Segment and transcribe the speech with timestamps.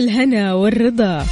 [0.00, 1.26] الهنا والرضا.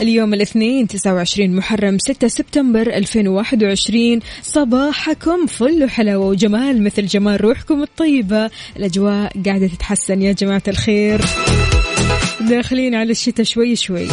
[0.00, 8.50] اليوم الاثنين 29 محرم 6 سبتمبر 2021 صباحكم فل وحلاوة وجمال مثل جمال روحكم الطيبة.
[8.76, 11.20] الأجواء قاعدة تتحسن يا جماعة الخير.
[12.40, 14.08] داخلين على الشتاء شوي شوي.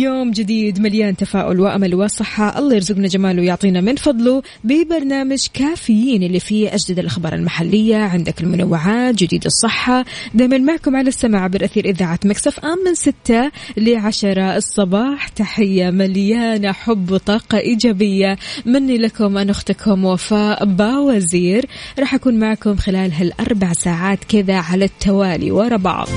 [0.00, 2.58] يوم جديد مليان تفاؤل وأمل وصحة.
[2.58, 7.96] الله يرزقنا جماله ويعطينا من فضله ببرنامج كافيين اللي فيه أجدد الأخبار المحلية.
[7.96, 10.04] عندك المنوعات جديد الصحة.
[10.34, 15.28] دائما معكم على السماع أثير إذاعة مكسف أم من 6 ل 10 الصباح.
[15.28, 18.38] تحية مليانة حب وطاقة إيجابية.
[18.66, 21.66] مني لكم أنا أختكم وفاء باوزير.
[21.98, 26.08] راح أكون معكم خلال هالأربع ساعات كذا على التوالي ورا بعض.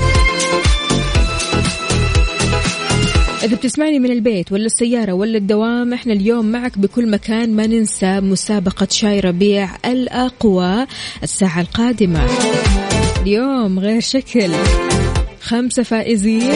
[3.44, 8.20] إذا بتسمعني من البيت ولا السيارة ولا الدوام إحنا اليوم معك بكل مكان ما ننسى
[8.20, 10.86] مسابقة شاي ربيع الأقوى
[11.22, 12.26] الساعة القادمة.
[13.22, 14.50] اليوم غير شكل.
[15.40, 16.52] خمسة فائزين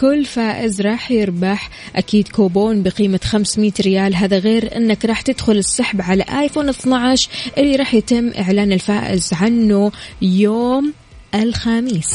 [0.00, 1.70] كل فائز راح يربح.
[1.96, 4.14] أكيد كوبون بقيمة 500 ريال.
[4.14, 9.92] هذا غير أنك راح تدخل السحب على آيفون 12 اللي راح يتم إعلان الفائز عنه
[10.22, 10.92] يوم
[11.34, 12.14] الخميس.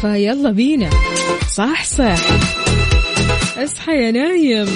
[0.00, 0.90] فيلا بينا.
[1.56, 2.16] صح صح.
[3.56, 4.66] اصحى يا نايم.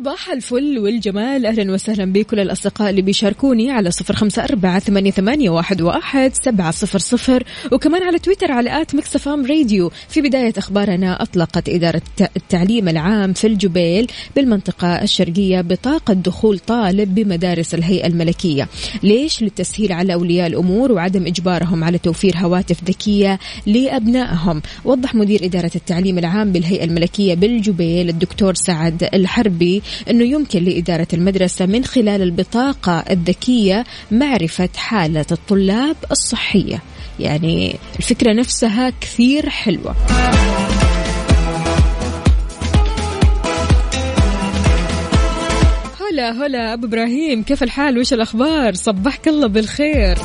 [0.00, 1.46] صباح الفل والجمال.
[1.46, 7.44] أهلا وسهلا بكل الأصدقاء اللي بيشاركوني على صفر خمسة أربعة ثمانية, واحد سبعة صفر صفر.
[7.72, 9.90] وكمان على تويتر على آت مكسفام راديو.
[10.08, 12.02] في بداية أخبارنا أطلقت إدارة
[12.36, 14.06] التعليم العام في الجبيل
[14.36, 18.68] بالمنطقة الشرقية بطاقة دخول طالب بمدارس الهيئة الملكية.
[19.02, 24.62] ليش؟ للتسهيل على أولياء الأمور وعدم إجبارهم على توفير هواتف ذكية لأبنائهم.
[24.84, 31.66] وضح مدير إدارة التعليم العام بالهيئة الملكية بالجبيل الدكتور سعد الحربي أنه يمكن لإدارة المدرسة
[31.66, 36.82] من خلال البطاقة الذكية معرفة حالة الطلاب الصحية.
[37.20, 39.94] يعني الفكرة نفسها كثير حلوة.
[46.10, 50.18] هلا هلا أبو إبراهيم كيف الحال؟ وش الأخبار؟ صبحك الله بالخير.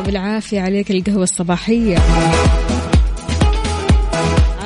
[0.00, 1.98] وبالعافيه عليك القهوة الصباحية.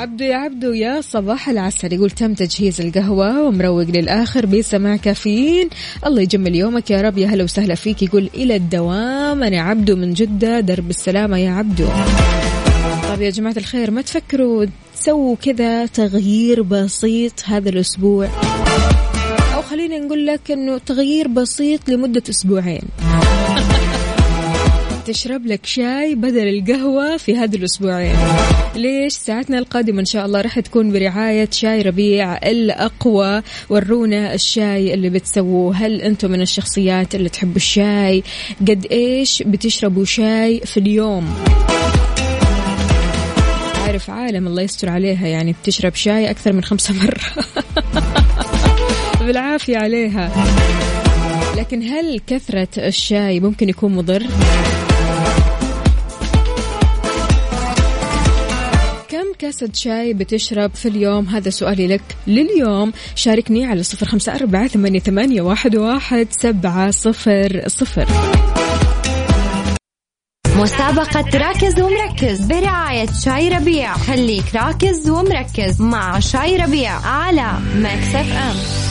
[0.01, 1.93] عبدو يا عبدو يا صباح العسل.
[1.93, 5.69] يقول تم تجهيز القهوة ومروق للآخر بسماع كافيين.
[6.07, 7.19] الله يجمل يومك يا رب.
[7.19, 8.03] يا هلا وسهلا فيك.
[8.03, 9.43] يقول إلى الدوام.
[9.43, 10.61] أنا عبدو من جدة.
[10.61, 11.87] درب السلامة يا عبدو.
[13.09, 18.29] طيب يا جماعة الخير ما تفكروا تسووا كذا تغيير بسيط هذا الأسبوع؟
[19.55, 22.83] أو خلينا نقول لك أنه تغيير بسيط لمدة أسبوعين.
[25.07, 28.17] تشرب لك شاي بدل القهوة في هذه الأسبوعين.
[28.77, 33.43] ليش؟ ساعتنا القادمة إن شاء الله راح تكون برعاية شاي ربيع الأقوى.
[33.71, 35.77] ورونا الشاي اللي بتسووه.
[35.77, 38.23] هل أنتم من الشخصيات اللي تحبوا الشاي؟
[38.61, 41.35] قد إيش بتشربوا شاي في اليوم؟
[43.87, 47.45] عارف عالم الله يستر عليها يعني بتشرب شاي أكثر من خمسة مرة.
[49.27, 50.33] بالعافية عليها.
[51.57, 54.27] لكن هل كثرة الشاي ممكن يكون مضر؟
[59.41, 62.93] كاسة شاي بتشرب في اليوم؟ هذا سؤالي لك لليوم.
[63.15, 68.09] شاركني على صفر خمسة أربعة ثمانية, واحد, سبعة صفر صفر.
[70.57, 73.95] مسابقة راكز ومركز برعاية شاي ربيع.
[73.95, 78.90] خليك راكز ومركز مع شاي ربيع على Mix F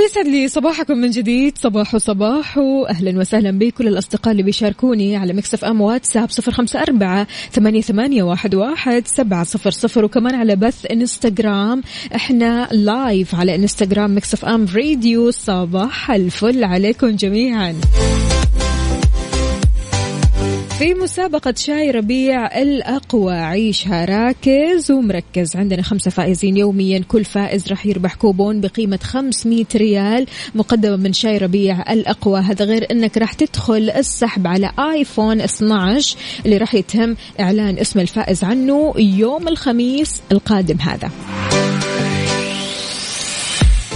[0.00, 1.58] ويسعد لي صباحكم من جديد.
[1.58, 2.58] صباح صباح.
[2.88, 8.22] أهلا وسهلا بكل الأصدقاء اللي بيشاركوني على Mix FM واتساب صفر خمسة أربعة ثمانية, ثمانية
[8.22, 10.04] واحد, واحد سبعة صفر صفر.
[10.04, 11.82] وكمان على بث إنستغرام.
[12.14, 15.30] إحنا live على إنستغرام Mix FM Radio.
[15.30, 17.74] صباح الفل عليكم جميعا.
[20.80, 25.56] في مسابقة شاي ربيع الأقوى عيشها راكز ومركز.
[25.56, 31.38] عندنا خمسة فائزين يوميا كل فائز راح يربح كوبون بقيمة 500 ريال مقدمة من شاي
[31.38, 32.40] ربيع الأقوى.
[32.40, 38.44] هذا غير أنك راح تدخل السحب على آيفون 12 اللي راح يتم إعلان اسم الفائز
[38.44, 41.10] عنه يوم الخميس القادم هذا.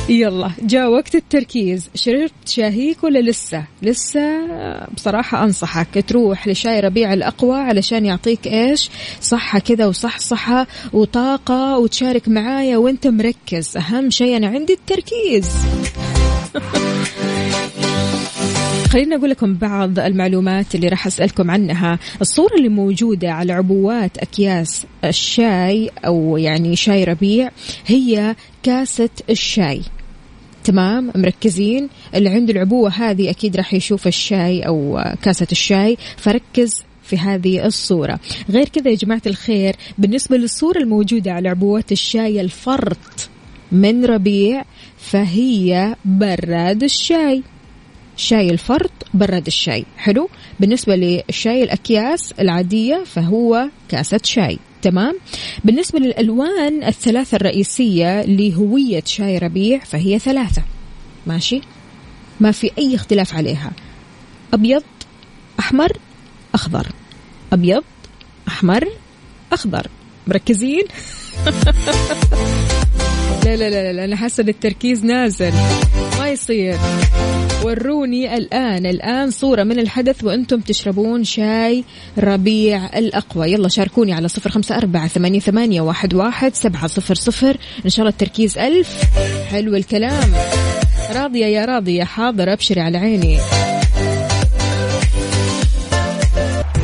[0.08, 1.90] يلا جاء وقت التركيز.
[1.94, 4.46] شربت شاهيك ولا لسه؟ لسه
[4.94, 6.04] بصراحة أنصحك.
[6.08, 8.90] تروح لشاي ربيع الأقوى علشان يعطيك إيش؟
[9.20, 13.76] صحة كذا وصحصحة وطاقة وتشارك معايا وأنت مركز.
[13.76, 15.48] أهم شيء أنا عندي التركيز.
[18.94, 21.98] خليني أقول لكم بعض المعلومات اللي راح أسألكم عنها.
[22.20, 27.50] الصورة اللي موجودة على عبوات أكياس الشاي أو يعني شاي ربيع
[27.86, 29.82] هي كاسة الشاي.
[30.64, 31.88] تمام مركزين.
[32.14, 35.96] اللي عنده العبوة هذه أكيد راح يشوف الشاي أو كاسة الشاي.
[36.16, 38.20] فركز في هذه الصورة.
[38.50, 43.28] غير كذا يا جماعة الخير بالنسبة للصورة الموجودة على عبوات الشاي الفرط
[43.72, 44.64] من ربيع
[44.98, 47.42] فهي براد الشاي.
[48.16, 49.84] شاي الفرط براد الشاي.
[49.96, 50.28] حلو؟
[50.60, 54.58] بالنسبة للشاي الأكياس العادية فهو كاسة شاي.
[54.84, 55.18] تمام.
[55.64, 60.62] بالنسبة للألوان الثلاثة الرئيسية لهوية شاي ربيع فهي ثلاثة.
[61.26, 61.60] ماشي؟
[62.40, 63.72] ما في أي اختلاف عليها.
[64.52, 64.82] أبيض
[65.60, 65.92] أحمر
[66.54, 66.86] أخضر.
[67.52, 67.84] أبيض
[68.48, 68.88] أحمر
[69.52, 69.86] أخضر.
[70.26, 70.84] مركزين؟
[73.44, 75.52] لا لا لا لا أنا حاسة التركيز نازل.
[76.24, 76.78] ما يصير.
[77.64, 81.84] وروني الآن الآن صورة من الحدث وأنتم تشربون شاي
[82.18, 83.52] ربيع الأقوى.
[83.52, 87.56] يلا شاركوني على صفر خمسة أربعة ثمانية, ثمانية واحد, واحد سبعة صفر صفر.
[87.84, 88.88] إن شاء الله التركيز ألف.
[89.50, 90.32] حلو الكلام.
[91.14, 93.38] راضية يا راضية حاضر أبشري على عيني.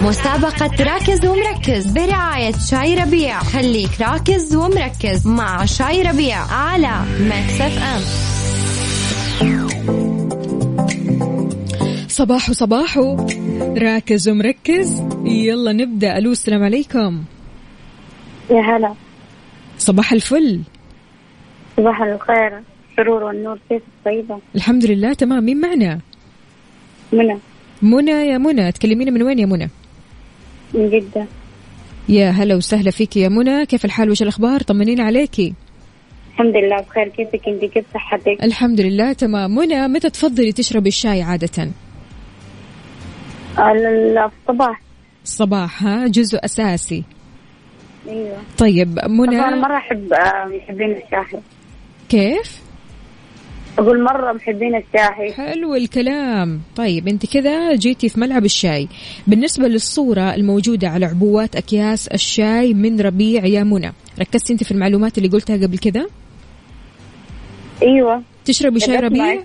[0.03, 3.43] مسابقة راكز ومركز برعاية شاي ربيع.
[3.43, 8.30] خليك راكز ومركز مع شاي ربيع على Mix FM.
[12.09, 13.17] صباحو صباحو
[13.79, 15.03] راكز ومركز.
[15.25, 16.19] يلا نبدأ.
[16.19, 17.23] ألو السلام عليكم.
[18.51, 18.95] يا هلا.
[19.79, 20.61] صباح الفل.
[21.77, 22.63] صباح الخير.
[22.97, 25.45] سرور والنور كيف طيبة؟ الحمد لله تمام.
[25.45, 26.01] مين معنا؟
[27.13, 27.39] منى.
[27.83, 28.73] منى يا منى.
[28.73, 29.71] تكلمينا من وين يا منى؟
[30.75, 31.27] من جدة.
[32.09, 33.67] يا هلا وسهلا فيك يا منى.
[33.67, 35.55] كيف الحال؟ وش الأخبار؟ طمنينا عليكي.
[36.31, 37.09] الحمد لله بخير.
[37.09, 39.55] كيفك أنت؟ كيف صحتك؟ الحمد لله تمام.
[39.55, 41.69] منى متى تفضلي تشربي الشاي عادة؟
[43.59, 44.81] ال- الصباح.
[45.25, 47.05] الصباح ها؟ جزء أساسي.
[48.09, 48.38] أيوه.
[48.59, 51.38] طيب طبعا أنا منى مرة أحب آه، محبين الشاحي
[52.09, 52.61] كيف؟
[53.78, 56.61] أقول مرة محبين الشاحي حلو الكلام.
[56.76, 58.88] طيب أنت كذا جيتي في ملعب الشاي.
[59.26, 65.19] بالنسبة للصورة الموجودة على عبوات أكياس الشاي من ربيع يا منى ركزتي أنت في المعلومات
[65.19, 66.06] اللي قلتها قبل كذا؟
[67.82, 68.22] أيوه.
[68.44, 69.43] تشربي شاي ربيع.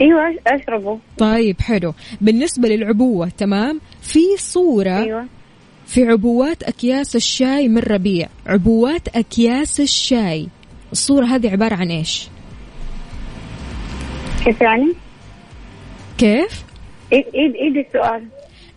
[0.00, 0.98] أيوه أشربه.
[1.18, 1.94] طيب حلو.
[2.20, 5.26] بالنسبة للعبوة تمام؟ في صورة أيوه.
[5.86, 8.28] في عبوات أكياس الشاي من ربيع.
[8.46, 10.48] عبوات أكياس الشاي.
[10.92, 12.28] الصورة هذه عبارة عن إيش؟
[14.44, 14.92] كيف يعني؟
[16.18, 16.64] كيف؟
[17.12, 18.26] إيه إيه إيه السؤال؟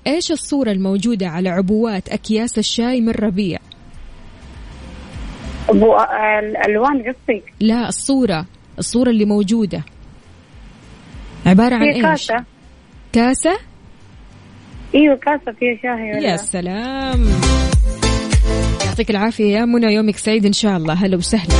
[0.08, 3.60] إيش الصورة الموجودة على عبوات أكياس الشاي من ربيع؟
[5.70, 5.96] ابو
[6.40, 8.46] الالوان قصدك لا الصورة.
[8.80, 9.84] الصورة اللي موجودة.
[11.46, 12.46] عبارة عن إيش؟ كاسة.
[13.14, 13.58] كاسة؟
[14.96, 17.26] إيوه كاسة فيها ولا يا سلام.
[18.86, 20.94] يعطيك العافية يا منى يومك سعيد إن شاء الله.
[20.94, 21.54] هلا وسهلا.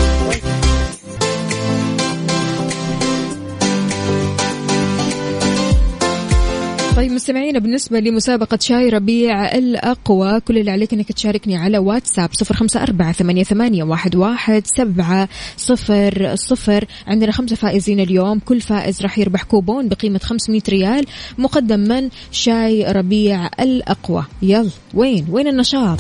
[7.06, 12.56] طيب مستمعينا بالنسبة لمسابقة شاي ربيع الأقوى كل اللي عليك أنك تشاركني على واتساب صفر
[12.56, 16.86] خمسة أربعة ثمانية, ثمانية واحد, واحد سبعة صفر صفر.
[17.08, 21.06] عندنا خمسة فائزين اليوم كل فائز راح يربح كوبون بقيمة 500 ريال
[21.38, 24.26] مقدم من شاي ربيع الأقوى.
[24.42, 26.00] يلا وين؟ وين النشاط؟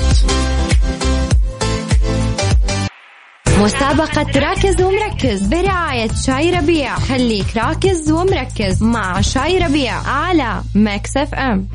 [3.64, 6.96] مسابقة راكز ومركز برعاية شاي ربيع.
[6.96, 11.68] خليك راكز ومركز مع شاي ربيع على Mix FM.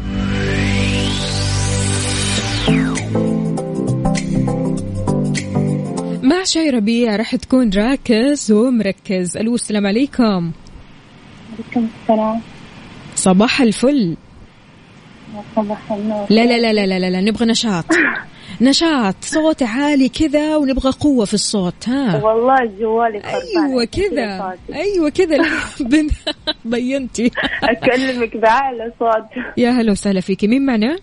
[6.23, 9.37] مع شاي ربيع راح تكون راكز ومركز.
[9.37, 10.53] ألو السلام عليكم.
[11.53, 12.41] عليكم السلام.
[13.17, 14.17] صباح الفل.
[15.57, 16.27] صباح النور.
[16.31, 17.85] لا لا لا لا لا لا, لا نبغى نشاط.
[18.61, 25.37] نشاط صوت عالي كذا ونبغى قوة في الصوت ها؟ والله جوالي أيوه كذا أيوه كذا.
[26.65, 27.31] بينتي.
[27.63, 30.47] أكلمك باعلى صوت يا هلا وسهلا فيكي.
[30.47, 30.99] مين معنا؟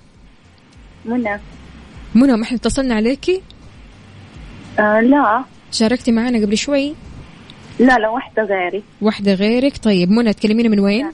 [1.05, 1.39] منى.
[2.15, 3.41] منى ما إحنا اتصلنا عليكي؟
[4.79, 5.43] آه لا.
[5.71, 6.93] شاركتي معنا قبل شوي؟
[7.79, 8.83] لا لا واحدة غيري.
[9.01, 9.77] واحدة غيرك.
[9.77, 11.11] طيب منى تكلمينا من وين؟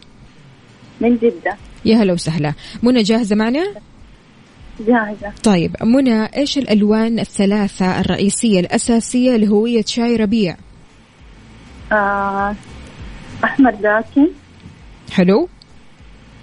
[1.02, 1.58] من جدة.
[1.86, 2.54] يا هلا وسهلا.
[2.84, 3.64] منى جاهزة معنا؟
[4.80, 5.32] جاهزة.
[5.44, 10.56] طيب منى إيش الألوان الثلاثة الرئيسية الأساسية لهوية شاي ربيع؟
[11.92, 12.56] آه
[13.44, 14.28] أحمر داكن.
[15.12, 15.50] حلو؟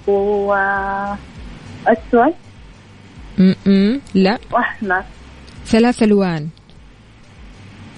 [0.07, 1.19] وأسود
[3.39, 4.01] م-م.
[4.15, 4.39] لا.
[4.53, 5.05] وأحمر.
[5.67, 6.49] ثلاث ألوان.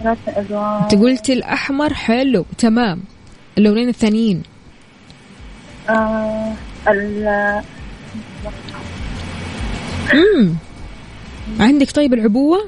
[0.03, 0.83] ثلاثة ألوان.
[0.83, 3.03] أنت قلتي الأحمر حلو تمام.
[3.59, 4.43] اللونين الثانيين.
[5.89, 6.53] آه
[6.89, 7.63] ال
[10.13, 10.55] امم
[11.61, 12.59] عندك طيب العبوة؟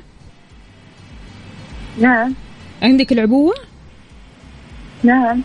[2.00, 2.34] نعم.
[2.82, 3.54] عندك العبوة؟
[5.02, 5.40] نعم.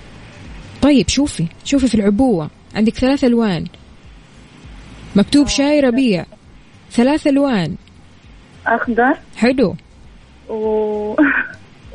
[0.82, 2.50] طيب شوفي شوفي في العبوة.
[2.76, 3.66] عندك ثلاث ألوان.
[5.16, 6.26] مكتوب شاي ربيع.
[6.92, 7.76] ثلاث ألوان.
[8.68, 9.18] أخضر.
[9.38, 9.76] حلو.
[10.50, 10.56] و...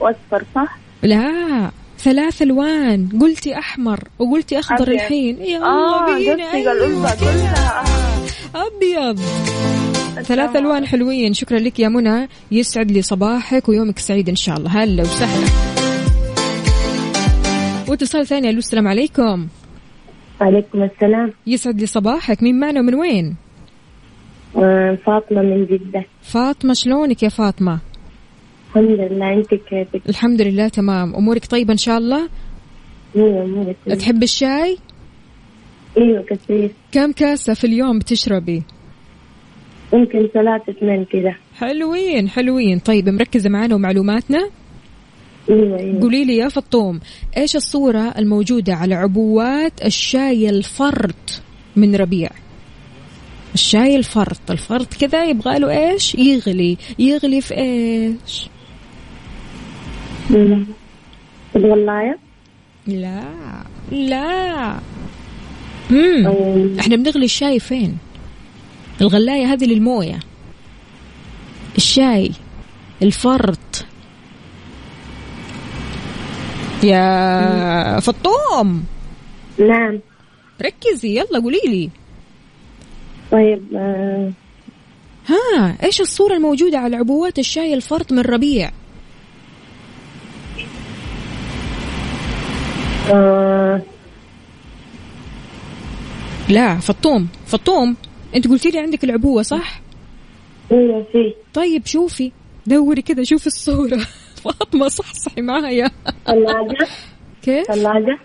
[0.00, 3.08] وأصفر صح؟ لا ثلاث ألوان.
[3.20, 4.94] قلتي أحمر وقلتي أخضر أبيض.
[4.94, 5.42] الحين.
[5.42, 7.80] يا آه الله بينا قصدي الألوان كلها
[8.54, 8.66] آه.
[8.66, 9.20] أبيض.
[10.22, 10.56] ثلاث تمام.
[10.56, 11.32] ألوان حلوين.
[11.34, 12.28] شكرا لك يا منى.
[12.52, 14.70] يسعد لي صباحك ويومك سعيد إن شاء الله.
[14.82, 15.46] هلا وسهلا.
[17.88, 18.50] واتصال ثاني.
[18.50, 19.46] ألو السلام عليكم.
[20.40, 21.32] عليكم السلام.
[21.46, 22.42] يسعد لي صباحك.
[22.42, 23.36] مين معنا ومن وين؟
[24.56, 26.04] آه، فاطمة من جدة.
[26.22, 27.78] فاطمة شلونك يا فاطمة؟
[28.76, 31.14] الحمد لله أنت كيفك؟ الحمد لله تمام.
[31.14, 32.28] أمورك طيبة إن شاء الله؟
[33.16, 34.78] أيوة مو بس- تحب الشاي؟
[35.98, 36.70] أيوة كثير.
[36.92, 38.62] كم كاسة في اليوم بتشربي؟
[39.94, 41.34] ممكن ثلاثة اثنين كذا.
[41.56, 42.78] حلوين حلوين.
[42.78, 44.48] طيب مركزة معنا ومعلوماتنا؟
[45.50, 46.00] أيوة أيوة.
[46.00, 47.00] قولي لي يا فطوم
[47.36, 51.42] إيش الصورة الموجودة على عبوات الشاي الفرط
[51.76, 52.30] من ربيع؟
[53.54, 56.76] الشاي الفرط الفرط كذا يبغى له إيش؟ يغلي.
[56.98, 58.48] يغلي في إيش؟
[62.86, 63.22] لا
[63.92, 64.74] لا.
[65.90, 66.24] مم.
[66.28, 67.96] أو- إحنا بنغلي الشاي فين؟
[69.00, 70.20] الغلاية هذه للموية.
[71.76, 72.30] الشاي
[73.02, 73.84] الفرط.
[76.82, 78.84] يا فطوم.
[79.58, 80.00] نعم.
[80.62, 81.90] ركزي يلا قولي لي.
[83.32, 84.32] طيب آه،
[85.28, 88.70] ها إيش الصورة الموجودة على عبوات الشاي الفرط من ربيع؟
[93.10, 93.82] آه،
[96.48, 97.96] لا فطوم فطوم.
[98.34, 99.80] أنت قلتي لي عندك العبوة صح؟
[100.72, 101.34] أيوة في.
[101.54, 102.32] طيب شوفي.
[102.66, 104.00] دوري كذا شوفي الصورة.
[104.44, 105.90] فاطمة صحصحي معايا.
[106.26, 106.88] ثلاجة.
[107.42, 108.18] كيف؟ ثلاجة.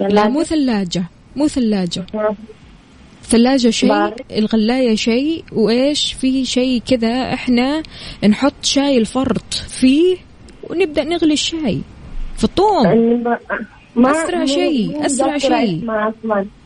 [0.00, 1.04] لا مو ثلاجة.
[1.36, 2.06] مو ثلاجة.
[2.14, 2.34] آه،
[3.22, 4.14] ثلاجة شيء.
[4.30, 7.82] الغلاية شيء وإيش؟ في شيء كذا إحنا
[8.28, 10.16] نحط شاي الفرط فيه
[10.70, 11.80] ونبدأ نغلي الشاي.
[12.36, 13.38] فطوم إني ب-
[13.96, 15.84] ما أسرع شيء، أسرع شيء.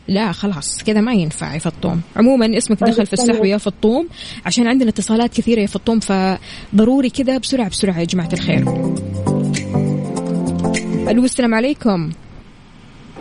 [0.09, 3.13] لا خلاص كذا ما ينفع يا فطوم عموما اسمك طيب دخل في.
[3.13, 4.09] السحب يا فطوم.
[4.47, 8.63] عشان عندنا اتصالات كثيرة يا فطوم فضروري كذا بسرعة بسرعة يا جماعة الخير.
[11.11, 12.13] ألو السلام عليكم.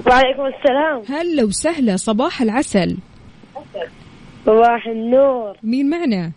[0.07, 1.03] وعليكم السلام.
[1.09, 2.97] هلا وسهلا صباح العسل.
[4.45, 5.57] صباح النور.
[5.63, 6.31] مين معنا؟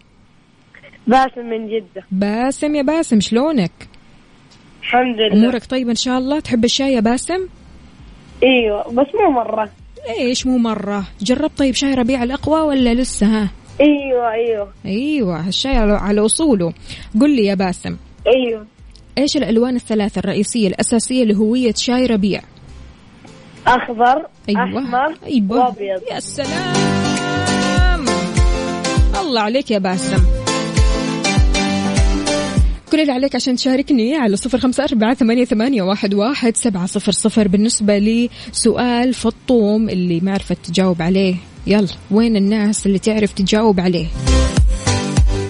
[1.07, 2.05] باسم من جدة.
[2.11, 3.73] باسم يا باسم شلونك؟
[4.83, 5.33] الحمد لله.
[5.33, 7.49] أمورك طيبة إن شاء الله؟ تحب الشاي يا باسم؟
[8.43, 9.71] إيوه بس مو مرة.
[10.09, 13.51] ليش مو مرة؟ جربت طيب شاي ربيع الأقوى ولا لسه ها؟
[13.81, 14.73] أيوه أيوه.
[14.87, 16.73] أيوة الشاي على, أصوله.
[17.21, 17.97] قل لي يا باسم.
[18.27, 18.67] أيوه.
[19.19, 22.41] إيش الألوان الثلاثة الرئيسية الأساسية لهوية شاي ربيع؟
[23.67, 25.65] أخضر أيوة أحمر أيوة.
[25.67, 26.03] وأبيض.
[26.11, 28.05] يا سلام.
[29.21, 30.38] الله عليك يا باسم.
[32.93, 37.13] كل اللي عليك عشان تشاركني على صفر خمسة أربعة ثمانية, ثمانية واحد, واحد سبعة صفر
[37.13, 37.49] صفر.
[37.49, 41.35] بالنسبة لسؤال فطوم اللي ما عرفت تجاوب عليه.
[41.67, 44.07] يلا وين الناس اللي تعرف تجاوب عليه؟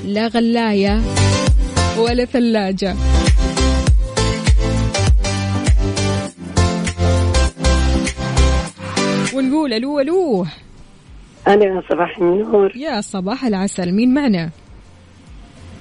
[0.05, 1.01] لا غلاية
[1.99, 2.97] ولا ثلاجة.
[9.35, 10.47] ونقول ألو ألو.
[11.49, 12.77] أنا صباح النور.
[12.77, 14.51] يا صباح العسل مين معنا؟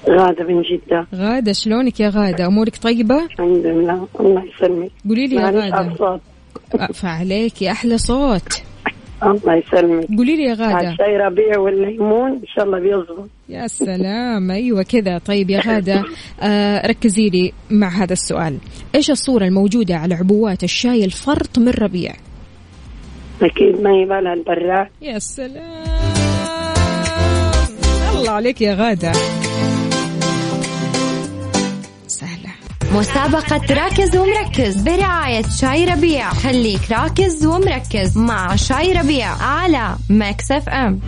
[0.08, 1.06] غادة من جدة.
[1.14, 4.90] غادة شلونك يا غادة؟ أمورك طيبة؟ الحمد لله الله يسلمك.
[5.08, 6.20] قولي لي يا غادة.
[7.60, 8.62] يا أحلى صوت.
[9.22, 10.06] الله يسلمك.
[10.16, 10.92] قولي لي يا غادة.
[10.92, 13.28] الشاي ربيع والليمون إن شاء الله بيظبط.
[13.48, 14.50] يا سلام.
[14.50, 15.18] أيوه كذا.
[15.18, 16.04] طيب يا غادة
[16.40, 18.58] آه ركزي لي مع هذا السؤال.
[18.94, 22.12] إيش الصورة الموجودة على عبوات الشاي الفرط من ربيع؟
[23.42, 25.84] أكيد ما يبالها لها البراد يا سلام.
[28.18, 29.12] الله عليك يا غادة.
[32.92, 36.30] مسابقة راكز ومركز برعاية شاي ربيع.
[36.30, 41.00] خليك راكز ومركز مع شاي ربيع على Mix FM.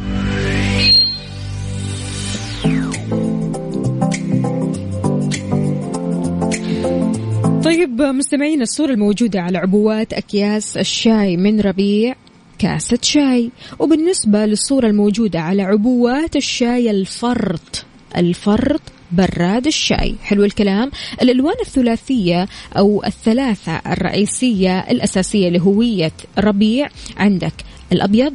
[7.65, 12.15] طيب مستمعين الصورة الموجودة على عبوات أكياس الشاي من ربيع
[12.59, 13.51] كاسة شاي.
[13.79, 17.85] وبالنسبة للصورة الموجودة على عبوات الشاي الفرط.
[18.17, 18.81] الفرط
[19.13, 20.15] براد الشاي.
[20.23, 20.91] حلو الكلام.
[21.23, 27.55] الألوان الثلاثية أو الثلاثة الرئيسية الأساسية لهوية ربيع عندك.
[27.93, 28.35] الأبيض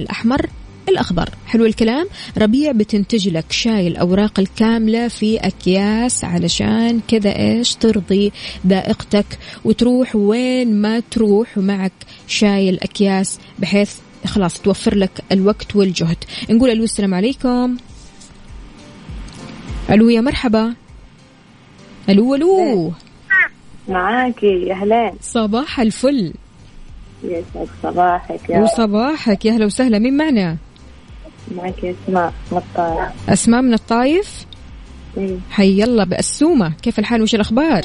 [0.00, 0.46] الأحمر
[0.88, 1.30] الأخضر.
[1.46, 2.06] حلو الكلام.
[2.38, 8.32] ربيع بتنتج لك شاي الأوراق الكاملة في أكياس علشان كذا إيش؟ ترضي
[8.66, 9.26] ذائقتك
[9.64, 11.92] وتروح وين ما تروح ومعك
[12.28, 13.90] شاي الأكياس بحيث
[14.26, 16.16] خلاص توفر لك الوقت والجهد.
[16.50, 17.76] نقول ألو السلام عليكم.
[19.90, 20.74] ألو يا مرحبا.
[22.08, 22.92] ألو ألو.
[23.88, 26.32] معاكي يا أهلين صباح الفل.
[27.24, 29.44] يسعد صباحك يا وصباحك.
[29.44, 29.98] يا أهلا وسهلا.
[29.98, 30.56] مين معنا؟
[31.56, 34.46] معك أسماء مطار أسماء من الطايف
[35.18, 36.72] إيه، حي الله بأسومة.
[36.82, 37.84] كيف الحال؟ وش الأخبار؟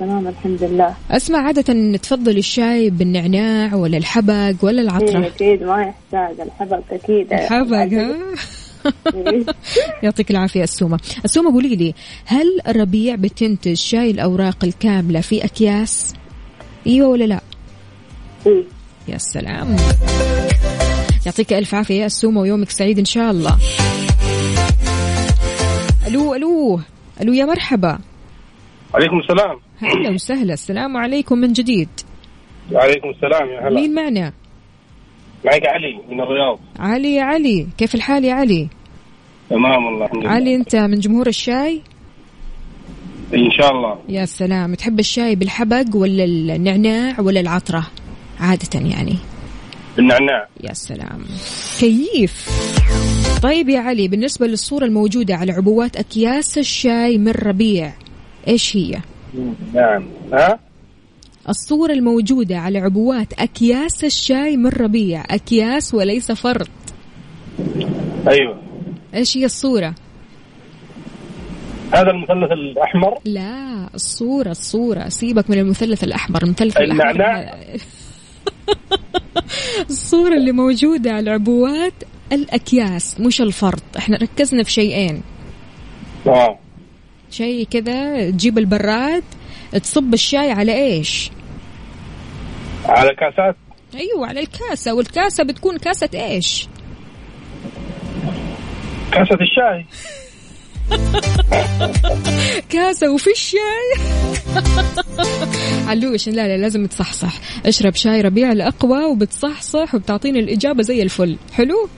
[0.00, 0.94] تمام الحمد لله.
[1.10, 6.40] أسمع عادة تفضل الشاي بالنعناع ولا الحبق ولا إيه، العطرة أكيد ما يحتاج.
[6.40, 7.32] الحبق أكيد.
[7.32, 8.14] الحبق ها؟ إيه.
[10.02, 16.14] يعطيك العافية السومة السومة قولي لي هل الربيع بتنتج شاي الأوراق الكاملة في أكياس؟
[16.86, 17.40] أيوة ولا لا؟
[18.46, 18.64] إيه.
[19.08, 19.76] يا سلام.
[21.26, 23.58] يعطيك ألف عافية يا السومة ويومك سعيد إن شاء الله.
[26.06, 26.80] ألو ألو.
[27.20, 27.98] ألو يا مرحبا.
[28.94, 29.60] عليكم السلام.
[29.78, 31.88] هلا وسهلا السلام عليكم من جديد.
[32.72, 33.80] وعليكم السلام يا هلا.
[33.80, 34.32] مين معنا؟
[35.44, 36.58] معك علي من الرياض.
[36.78, 37.66] علي يا علي.
[37.78, 38.68] كيف الحال يا علي؟
[39.50, 40.30] تمام والله الحمد لله.
[40.30, 41.82] علي أنت من جمهور الشاي؟
[43.34, 43.98] إن شاء الله.
[44.08, 44.74] يا سلام.
[44.74, 47.86] تحب الشاي بالحبق ولا النعناع ولا العطرة؟
[48.40, 49.16] عادة يعني.
[49.96, 51.24] بالنعناع يا سلام.
[51.80, 52.48] كيف؟
[53.42, 57.92] طيب يا علي بالنسبة للصورة الموجودة على عبوات أكياس الشاي من ربيع
[58.48, 59.00] إيش هي؟
[59.74, 60.04] نعم.
[60.32, 60.58] ها؟
[61.48, 66.68] الصورة الموجودة على عبوات أكياس الشاي من ربيع أكياس وليس فرط.
[68.28, 68.67] أيوه.
[69.14, 69.94] إيش هي الصورة؟
[71.94, 73.18] هذا المثلث الأحمر.
[73.24, 75.08] لا الصورة الصورة.
[75.08, 77.58] سيبك من المثلث الأحمر المثلث النعناع.
[79.90, 81.92] الصورة اللي موجودة على عبوات
[82.32, 83.96] الأكياس مش الفرط.
[83.96, 85.22] إحنا ركزنا في شيئين.
[86.26, 86.58] آه.
[87.30, 89.22] شيء كذا تجيب البراد
[89.72, 91.30] تصب الشاي على إيش؟
[92.84, 93.56] على كاسات؟
[93.94, 94.94] أيوه على الكاسة.
[94.94, 96.68] والكاسة بتكون كاسة إيش؟
[99.12, 99.86] كاسة الشاي.
[102.72, 103.88] كاسة وفي الشاي.
[105.88, 107.32] علوش لا لا لازم تصحصح.
[107.66, 111.36] اشرب شاي ربيع الأقوى وبتصحصح وبتعطيني الإجابة زي الفل.
[111.52, 111.88] حلو؟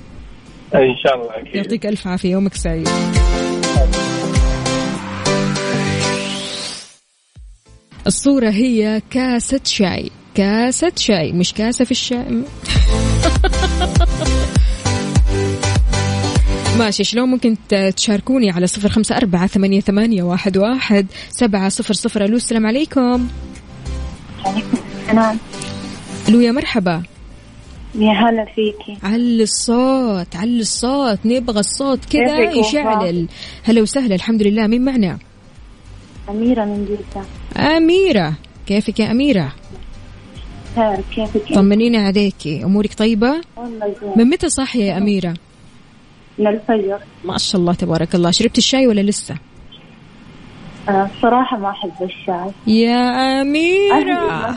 [0.74, 1.54] إن شاء الله أكيد.
[1.54, 2.30] يعطيك ألف عافية.
[2.30, 2.88] يومك سعيد.
[8.06, 10.10] الصورة هي كاسة شاي.
[10.34, 12.42] كاسة شاي مش كاسة في الشاي.
[16.80, 17.56] ماشي شلون ممكن
[17.96, 23.28] تشاركوني على صفر خمسة أربعة ثمانية, ثمانية واحد, واحد سبعة صفر صفر؟ ألو السلام عليكم.
[25.10, 25.36] أنا
[26.28, 27.02] ألو يا مرحبا.
[27.94, 28.98] يا هلا فيكي.
[29.02, 33.28] علي الصوت علي الصوت نبغى الصوت كذا يشعلل.
[33.62, 34.66] هلا وسهلا الحمد لله.
[34.66, 35.18] مين معنا؟
[36.28, 37.24] أميرة من جدة
[37.76, 38.34] أميرة.
[38.66, 39.52] كيفك يا أميرة؟
[40.76, 42.64] خير كيفك؟ طمنينا عليكي.
[42.64, 44.12] أمورك طيبة؟ والله زين.
[44.16, 45.34] من متى صاحية يا أميرة؟
[46.40, 46.98] من الفجر.
[47.24, 48.30] ما شاء الله تبارك الله.
[48.30, 49.34] شربت الشاي ولا لسه؟
[50.88, 52.50] أنا الصراحة ما أحب الشاي.
[52.66, 54.56] يا أميرة.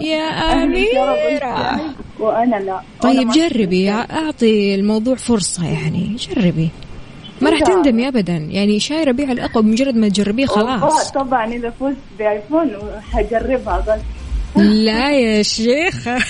[0.00, 0.22] يا
[0.62, 1.80] أميرة.
[2.20, 2.80] وأنا لا.
[3.00, 3.90] طيب جربي.
[3.90, 6.16] أعطي الموضوع فرصة يعني.
[6.16, 6.68] جربي.
[7.40, 8.36] ما راح تندمي أبدا.
[8.36, 11.12] يعني شاي ربيع الأقوى بمجرد ما تجربيه خلاص.
[11.12, 12.70] طبعا إذا فزت بآيفون
[13.12, 14.00] حجربها بس.
[14.62, 16.18] لا يا شيخة.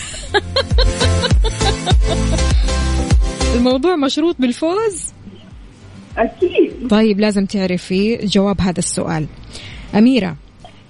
[3.55, 5.13] الموضوع مشروط بالفوز؟
[6.19, 6.89] أكيد.
[6.91, 9.27] طيب لازم تعرفي جواب هذا السؤال.
[9.95, 10.37] أميرة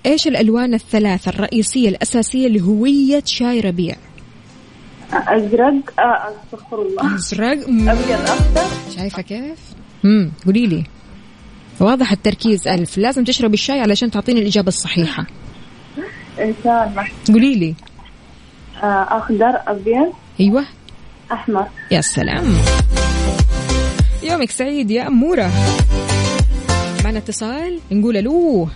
[0.07, 3.97] إيش الألوان الثلاثة الرئيسية الأساسية لهوية شاي ربيع؟
[5.13, 6.01] أزرق.
[6.01, 7.15] آه أستغفر الله.
[7.15, 7.69] أزرق.
[7.69, 7.89] مم.
[7.89, 8.67] أبيض أخضر.
[8.97, 9.59] شايفة كيف؟
[10.05, 10.85] امم قولي لي.
[11.81, 12.99] واضح التركيز ألف.
[12.99, 15.27] لازم تشربي الشاي علشان تعطيني الإجابة الصحيحة.
[16.41, 17.75] إن شاء الله قولي لي.
[18.83, 20.13] آه أخضر أبيض.
[20.41, 20.65] أيوة.
[21.33, 21.67] أحمر.
[21.91, 22.45] يا سلام.
[24.23, 25.51] يومك سعيد يا أمورة.
[27.05, 28.69] معنا اتصال نقول ألو.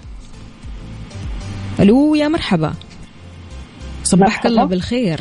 [1.81, 2.75] ألو يا مرحبا.
[4.05, 4.49] صبحك مرحبا.
[4.49, 5.21] الله بالخير.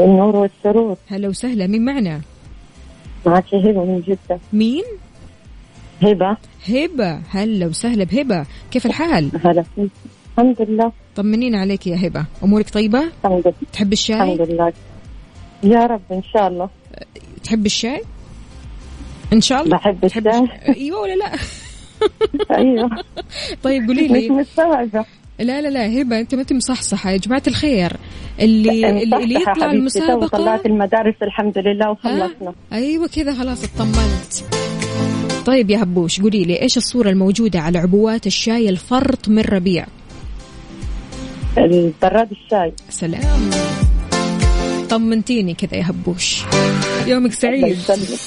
[0.00, 0.96] النور والسرور.
[1.08, 2.20] هلا وسهلا مين معنا؟
[3.26, 4.40] معك هبة من جدة.
[4.52, 4.84] مين؟
[6.02, 6.36] هبة.
[6.68, 7.20] هبة.
[7.30, 8.46] هلا وسهلا بهبة.
[8.70, 9.64] كيف الحال؟ هلا.
[10.38, 10.92] الحمد لله.
[11.16, 12.24] طمنينا عليك يا هبة.
[12.44, 13.54] أمورك طيبة؟ الحمد لله.
[13.72, 14.72] تحب الشاي؟ الحمد لله.
[15.62, 16.68] يا رب إن شاء الله.
[17.44, 18.00] تحب الشاي؟
[19.32, 19.76] إن شاء الله.
[19.76, 20.20] بحب الشاي.
[20.40, 21.32] الش- أيوه ولا لا؟
[22.58, 22.90] أيوه.
[23.62, 24.44] طيب قولي مش لي
[25.38, 27.92] لا لا لا هبة أنت ما أنت مصحصحة يا جماعة الخير.
[28.40, 32.54] اللي اللي, يطلع المسابقه طلعت المدارس الحمد لله ها؟ وخلصنا.
[32.72, 34.32] أيوه كذا خلاص اطمنت.
[35.46, 39.86] طيب يا هبوش قولي لي إيش الصورة الموجودة على عبوات الشاي الفرط من ربيع؟
[41.58, 42.72] البراد الشاي.
[42.88, 43.50] سلام.
[44.90, 46.42] طمنتيني كذا يا هبوش.
[47.06, 48.18] يومك الله سعيد يسلمك.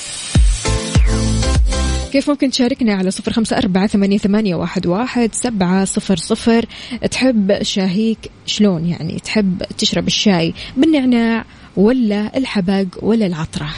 [2.11, 6.65] كيف ممكن تشاركنا على صفر خمسة أربعة ثمانية, ثمانية واحد, واحد سبعة صفر صفر؟
[7.11, 11.45] تحب شاهيك شلون يعني؟ تحب تشرب الشاي بالنعناع
[11.77, 13.69] ولا الحبق ولا العطرة؟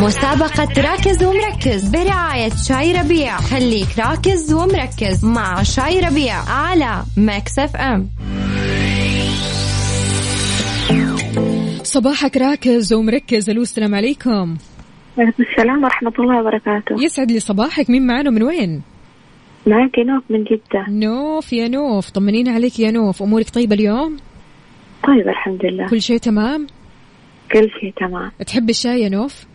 [0.00, 3.40] مسابقة راكز ومركز برعاية شاي ربيع.
[3.40, 8.10] خليك راكز ومركز مع شاي ربيع على Mix FM.
[11.88, 13.50] صباحك راكز ومركز.
[13.50, 14.56] ألو السلام عليكم.
[15.18, 17.02] وعليكم السلام ورحمة الله وبركاته.
[17.02, 17.90] يسعد لي صباحك.
[17.90, 18.82] مين معنا من وين؟
[19.66, 20.86] معك نوف من جدة.
[20.88, 22.10] نوف يا نوف.
[22.10, 23.22] طمنينا عليك يا نوف.
[23.22, 24.16] أمورك طيبة اليوم؟
[25.06, 25.86] طيب الحمد لله.
[25.86, 26.66] كل شيء تمام؟
[27.52, 28.30] كل شيء تمام.
[28.46, 29.46] تحب الشاي يا نوف؟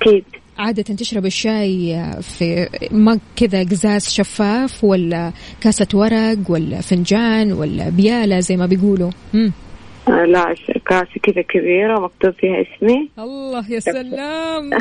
[0.00, 0.24] أكيد.
[0.58, 8.40] عادة تشرب الشاي في مج كذا قزاز شفاف ولا كاسة ورق ولا فنجان ولا بيالة
[8.40, 9.10] زي ما بيقولوا.
[9.34, 9.52] مم.
[10.08, 10.54] آه لا
[10.86, 13.10] كاسة كذا كبيرة مكتوب فيها اسمي.
[13.18, 14.70] الله يا سلام.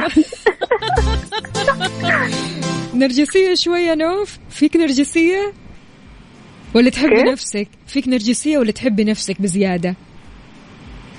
[2.96, 4.38] نرجسية شوية نوف.
[4.50, 5.54] فيك نرجسية؟
[6.76, 9.96] ولا تحبي؟ نفسك؟ فيك نرجسية ولا تحبي نفسك بزيادة؟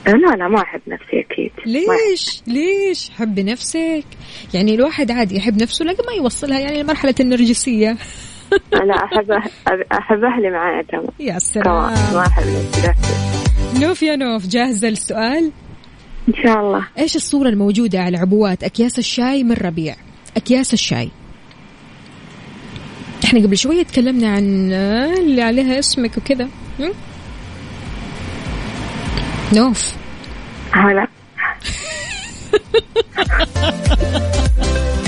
[0.06, 1.52] لا لا ما أحب نفسي أحب.
[1.66, 4.04] ليش؟ ليش؟ حبي نفسك.
[4.54, 7.96] يعني الواحد عادي يحب نفسه لكن ما يوصلها يعني لمرحلة النرجسية.
[8.74, 11.66] أنا أحب أح- أحب أهلي معايا تمام يا سلام.
[12.14, 13.45] ما أحب نفسي.
[13.74, 15.52] نوف يا نوف جاهزة للسؤال
[16.28, 16.86] إن شاء الله.
[16.98, 19.96] إيش الصورة الموجودة على عبوات أكياس الشاي من ربيع.
[20.36, 21.10] أكياس الشاي.
[23.24, 24.72] إحنا قبل شوية تكلمنا عن
[25.18, 26.48] اللي عليها اسمك وكذا؟
[29.52, 29.94] نوف.
[30.72, 31.06] هلا.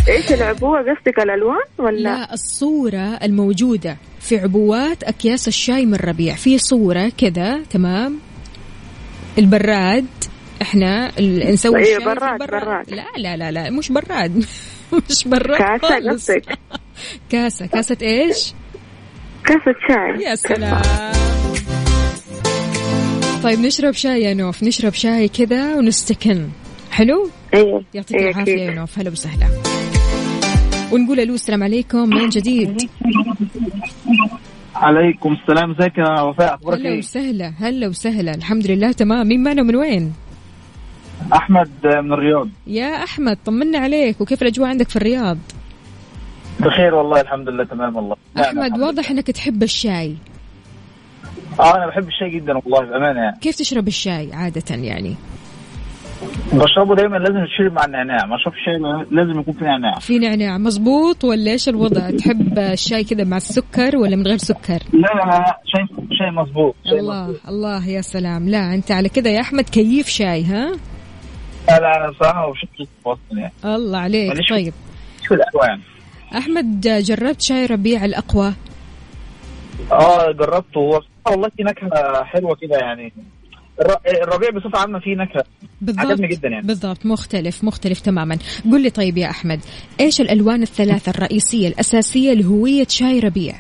[0.09, 6.35] إيش العبوة؟ قصدك الألوان ولا؟ لا الصورة الموجودة في عبوات أكياس الشاي من ربيع.
[6.35, 8.18] في صورة كذا تمام؟
[9.38, 10.07] البراد
[10.62, 12.38] إحنا نسوي الشاي في براد،.
[12.38, 12.90] براد.
[12.90, 14.44] لا لا لا لا مش براد.
[15.11, 16.31] مش براد كاسة خالص.
[16.31, 16.59] قصدك؟
[17.31, 17.66] كاسة.
[17.66, 18.53] كاسة إيش؟
[19.44, 20.24] كاسة شاي.
[20.24, 20.83] يا سلام.
[23.42, 24.62] طيب نشرب شاي يا نوف.
[24.62, 26.48] نشرب شاي كذا ونستكن.
[26.90, 28.53] حلو؟ أيوه يعطيك أيوة العافية.
[28.62, 28.98] يا نوف.
[28.98, 29.46] هلا وسهلا.
[30.92, 32.09] ونقول ألو السلام عليكم.
[32.09, 32.90] من جديد؟
[34.83, 38.35] عليكم السلام ازيك يا وفاء؟ أخبارك هلا إيه؟ وسهلا هلا وسهلا.
[38.35, 39.29] الحمد لله تمام.
[39.29, 40.12] مين معنا من وين؟
[41.33, 42.49] أحمد من الرياض.
[42.67, 44.21] يا أحمد طمنا عليك.
[44.21, 45.38] وكيف الأجواء عندك في الرياض؟
[46.61, 48.17] بخير والله الحمد لله تمام والله.
[48.41, 50.17] أحمد واضح إنك تحب الشاي.
[51.61, 53.38] آه أنا بحب الشاي جدا والله بأمانة يعني.
[53.41, 55.17] كيف تشرب الشاي عادة يعني؟
[56.52, 58.78] بشربه دايما لازم يتشرب مع النعناع ما اشربش شاي
[59.11, 59.98] لازم يكون فيه نعناع.
[59.98, 64.78] في نعناع مزبوط ولا إيش الوضع؟ تحب الشاي كذا مع السكر ولا من غير سكر؟
[64.92, 65.87] لا لا لا شاي
[66.18, 67.40] شاي مظبوط شاي الله مظبوط.
[67.48, 68.48] الله يا سلام.
[68.48, 70.72] لا أنت على كذا يا أحمد كيف شاي ها؟
[71.68, 72.52] لا لا أنا صراحة
[73.06, 73.52] أصلا يعني.
[73.64, 74.72] الله عليك في- طيب.
[75.28, 75.82] في القهوه يعني
[76.38, 78.52] أحمد جربت شاي ربيع الأقوى؟
[79.92, 80.80] آه جربته.
[81.26, 83.12] والله في نكهة حلوة كده يعني.
[84.23, 85.45] الربيع بصفه عامه فيه نكهة.
[85.81, 86.07] بالضبط.
[86.07, 86.67] عجبني جدا يعني.
[86.67, 87.07] بالضبط.
[87.07, 88.38] مختلف مختلف تماما.
[88.73, 89.61] قل لي طيب يا أحمد
[90.01, 93.55] إيش الألوان الثلاثة الرئيسية الأساسية لهوية شاي ربيع؟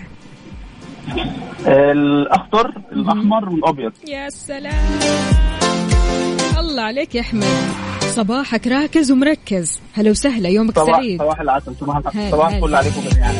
[1.66, 3.92] الأخضر الأحمر والأبيض.
[4.08, 4.98] يا سلام.
[6.58, 7.44] الله عليك يا أحمد.
[8.00, 9.80] صباحك راكز ومركز.
[9.94, 11.18] هلا وسهلا يومك صباح سعيد.
[11.22, 12.54] صباح العسل صباح العسل صباح.
[12.54, 13.32] الفل عليكم جميعا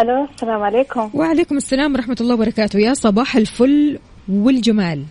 [0.00, 1.10] ألو السلام عليكم.
[1.14, 2.78] وعليكم السلام ورحمة الله وبركاته.
[2.78, 5.04] يا صباح الفل والجمال.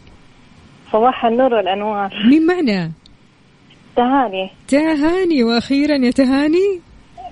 [0.91, 2.09] صباح النور والأنوار.
[2.29, 2.91] مين معنا؟
[3.95, 4.49] تهاني.
[4.67, 5.43] تهاني.
[5.43, 6.79] وأخيرا يا تهاني؟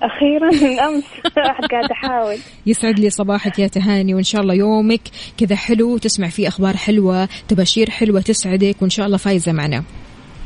[0.02, 1.04] أخيرا من أمس.
[1.46, 2.36] واحد قاعد احاول
[2.66, 5.00] يسعد لي صباحك يا تهاني وإن شاء الله يومك
[5.38, 9.82] كذا حلو تسمع فيه أخبار حلوة تباشير حلوة تسعدك وإن شاء الله فايزة معنا.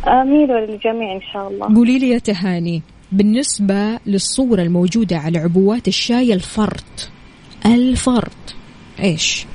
[0.09, 1.75] آمين وللجميع إن شاء الله.
[1.77, 7.11] قولي لي يا تهاني بالنسبة للصورة الموجودة على عبوات الشاي الفرط.
[7.67, 8.55] الفرط.
[9.03, 9.47] إيش؟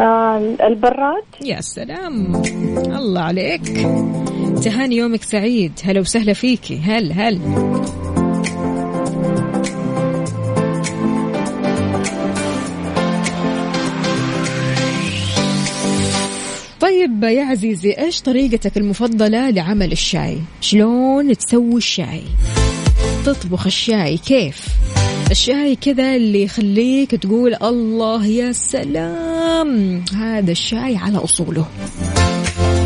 [0.00, 1.24] آه البراد.
[1.44, 2.42] يا سلام.
[2.96, 3.62] الله عليك.
[4.64, 5.72] تهاني يومك سعيد.
[5.84, 6.78] هلا وسهلا فيكي.
[6.78, 7.40] هل هل.
[16.92, 22.22] طيب يا عزيزي إيش طريقتك المفضلة لعمل الشاي؟ شلون تسوي الشاي؟
[23.26, 24.66] تطبخ الشاي كيف؟
[25.30, 31.66] الشاي كذا اللي يخليك تقول الله يا سلام هذا الشاي على أصوله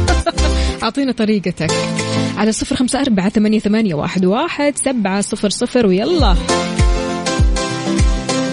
[0.82, 1.70] أعطينا طريقتك
[2.36, 3.60] على صفر خمسة أربعة ثمانية,
[4.26, 6.36] واحد سبعة صفر صفر ويلا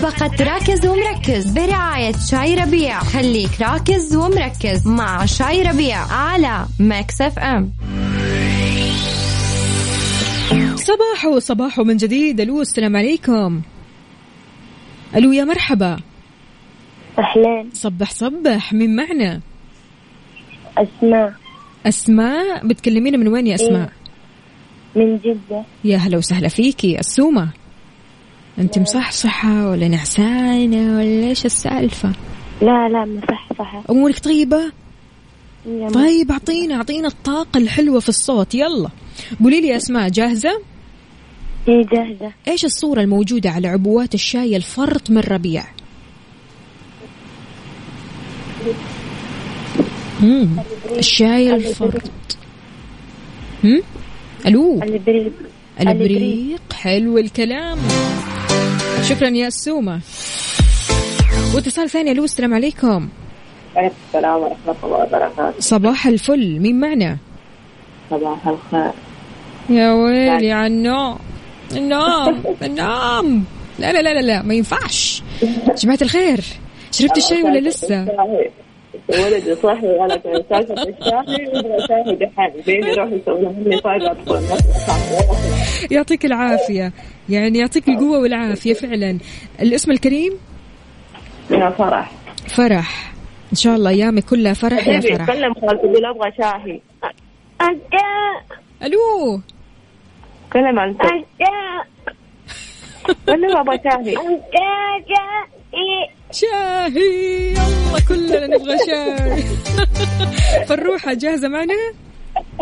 [0.04, 1.52] فقط راكز ومركز.
[1.52, 3.00] برعاية شاي ربيع.
[3.00, 7.72] خليك راكز ومركز مع شاي ربيع على Mix FM.
[10.76, 12.42] صباحو صباحو من جديد.
[12.42, 13.62] ألو السلام عليكم.
[15.16, 16.00] ألو يا مرحبا.
[17.20, 17.70] أهلين.
[17.74, 18.74] صبح صبح.
[18.74, 19.42] مين معنا؟
[20.78, 21.34] أسماء.
[21.86, 23.92] أسماء بتكلمينا من وين يا أسماء؟
[24.96, 25.64] من جدة.
[25.84, 27.00] يا هلا وسهلا فيكي.
[27.00, 27.63] السومة.
[28.60, 32.12] أنت مصحصحة ولا نعسانة ولا إيش السالفة؟
[32.62, 33.84] لا لا مصحصحة.
[33.90, 34.72] أمورك طيبة؟
[35.94, 38.56] طيب أعطينا أعطينا الطاقة الحلوة في الصوت.
[38.56, 38.90] يلا.
[39.44, 40.62] قولي لي يا أسماء جاهزة؟
[41.68, 42.32] إيه جاهزة.
[42.48, 45.64] إيش الصورة الموجودة على عبوات الشاي الفرط من ربيع؟
[50.22, 50.50] مم.
[50.98, 52.12] الشاي الفرط.
[53.64, 53.82] هم؟
[54.46, 55.34] ألو؟ البريد
[55.80, 56.74] البريق.
[56.74, 57.78] حلو الكلام.
[59.04, 60.00] شكرا يا السومة
[61.56, 63.10] واتصال ثاني ألو السلام عليكم.
[63.76, 65.60] عليكم السلام ورحمة الله وبركاته.
[65.60, 67.18] صباح الفل مين معنا؟
[68.10, 68.92] صباح الخير.
[69.70, 71.18] يا ويلي على النوم.
[71.72, 73.46] النوم النوم.
[73.80, 75.24] لا لا لا لا, لا ما ينفعش.
[75.78, 76.40] جماعة الخير
[76.92, 78.06] شربت الشاي ولا لسه؟
[79.10, 84.42] ولدي صاحي على سالفة الشاي يبغى شاي دحين بيني يروح يسوي لي فايدة أدخل
[85.92, 86.92] يعطيك العافية.
[87.30, 89.18] يعني يعطيك القوة والعافية فعلا.
[89.62, 90.34] الاسم الكريم؟
[91.52, 92.12] يا فرح.
[92.48, 93.14] فرح.
[93.52, 95.28] إن شاء الله أيامك كلها فرح يا فرح.
[95.28, 96.80] كلم خالتي قول أبغى شاهي.
[98.84, 99.42] ألو.
[100.54, 101.02] كلم أنت.
[103.28, 104.16] كلم أبغى شاهي.
[106.34, 109.44] شاهي يلا كلنا نبغى شاي
[110.68, 111.74] فروحة جاهزة معنا؟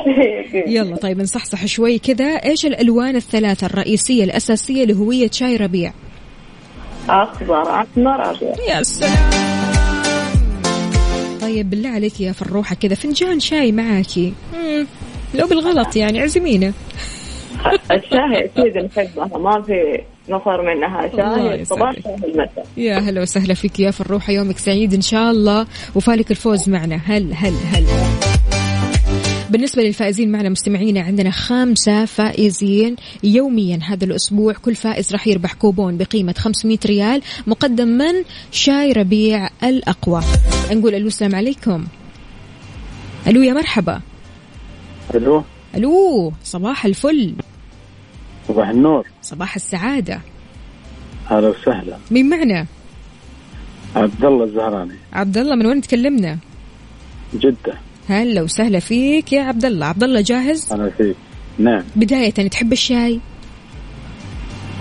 [0.76, 2.26] يلا طيب نصحصح شوي كذا.
[2.26, 5.94] إيش الألوان الثلاثة الرئيسية الأساسية لهوية شاي ربيع؟
[7.10, 9.30] أخضر أحمر أبيض يا سلام.
[11.42, 14.34] طيب بالله عليك يا فروحة كذا فنجان شاي معاكي.
[15.36, 16.74] لو بالغلط يعني عزمينا.
[17.92, 21.06] الشاهي أكيد نحبها ما في نفر منها.
[22.26, 22.66] المساء.
[22.78, 25.68] يا هلا وسهلا فيك يا فروحة يومك سعيد إن شاء الله.
[25.96, 26.96] وفالك الفوز معنا.
[26.96, 27.86] هل هل هل.
[29.50, 33.80] بالنسبة للفائزين معنا مستمعينا عندنا خمسة فائزين يوميا.
[33.84, 38.14] هذا الأسبوع كل فائز راح يربح كوبون بقيمة 500 ريال مقدم من
[38.52, 40.22] شاي ربيع الأقوى.
[40.72, 41.86] نقول ألو السلام عليكم.
[43.28, 44.02] ألو يا مرحبا.
[45.16, 45.44] ألو.
[45.76, 47.34] ألو صباح الفل.
[48.52, 49.08] صباح النور.
[49.22, 50.22] صباح السعادة.
[51.26, 51.98] هلا وسهلا.
[52.12, 52.66] مين معنا؟
[53.96, 54.96] عبد الله الزهراني.
[55.14, 56.38] عبد الله من وين تكلمنا؟
[57.34, 57.74] جدة.
[58.10, 59.86] هلا وسهلا فيك يا عبد الله.
[59.86, 61.16] عبد الله جاهز؟ أنا فيك.
[61.58, 61.84] نعم.
[61.96, 63.20] بداية تحب الشاي؟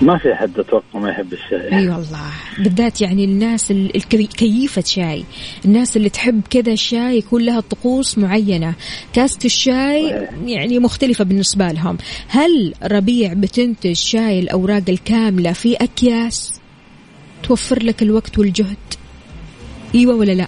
[0.02, 1.72] ما في حد أتوقع ما يحب الشاي.
[1.78, 2.30] أي والله.
[2.58, 5.24] بالذات يعني الناس ال- الكي- كيفة شاي.
[5.64, 8.74] الناس اللي تحب كذا الشاي يكون لها طقوس معينة.
[9.12, 11.98] كاسة الشاي يعني مختلفة بالنسبة لهم.
[12.28, 16.60] هل ربيع بتنتج شاي الأوراق الكاملة في أكياس
[17.42, 18.76] توفر لك الوقت والجهد؟
[19.94, 20.46] إيوه ولا لا؟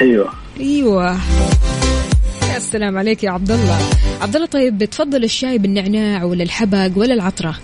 [0.00, 0.32] أيوه.
[0.60, 1.16] إيوه.
[2.54, 3.78] يا سلام عليك يا عبد الله
[4.20, 7.54] عبد الله طيب بتفضل الشاي بالنعناع ولا الحبق ولا العطرة؟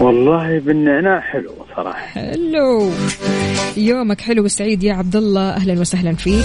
[0.00, 2.06] والله بالنعناع حلو صراحة.
[2.06, 2.90] حلو.
[3.76, 6.44] يومك حلو وسعيد يا عبد الله أهلا وسهلا فيك.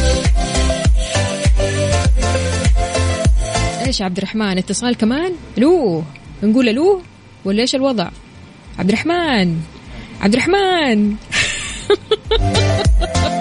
[3.88, 6.04] إيش عبد الرحمن اتصال كمان؟ ألو
[6.44, 7.02] نقول ألو
[7.46, 8.10] ولا إيش الوضع؟
[8.80, 9.56] عبد الرحمن
[10.22, 11.16] عبد الرحمن.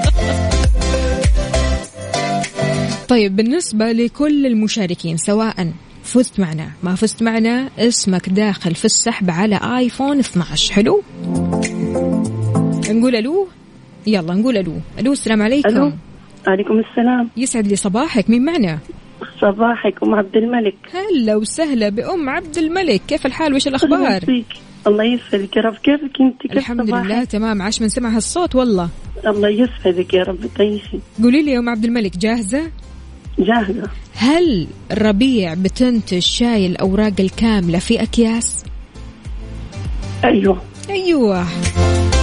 [3.09, 9.61] طيب بالنسبة لكل المشاركين سواء فزت معنا ما فزت معنا اسمك داخل في السحب على
[9.79, 11.03] آيفون 12 حلو؟
[12.90, 13.49] نقول ألو؟
[14.07, 14.73] يلا نقول ألو.
[14.99, 15.69] ألو السلام عليكم.
[15.69, 15.93] ألو.
[16.47, 17.31] عليكم السلام.
[17.37, 18.31] يسعد لي صباحك.
[18.31, 18.79] مين معنا؟
[19.40, 20.75] صباحك أم عبد الملك.
[20.93, 23.03] هلا وسهلا بأم عبد الملك.
[23.09, 24.43] كيف الحال؟ وش الأخبار؟
[24.87, 25.57] الله يسعدك.
[25.57, 25.75] يا رب.
[25.75, 27.62] كيفك أنت؟ كيف الحمد صباحك؟ لله تمام.
[27.62, 28.88] عاش من سمع هالصوت والله.
[29.27, 30.38] الله يسعدك يا رب.
[30.59, 32.71] تعيشي قولي لي يا أم عبد الملك جاهزة؟
[33.38, 33.88] جاهزة.
[34.14, 38.64] هل ربيع بتنتج شاي الأوراق الكاملة في أكياس؟
[40.25, 40.62] أيوه.
[40.90, 41.47] أيوة.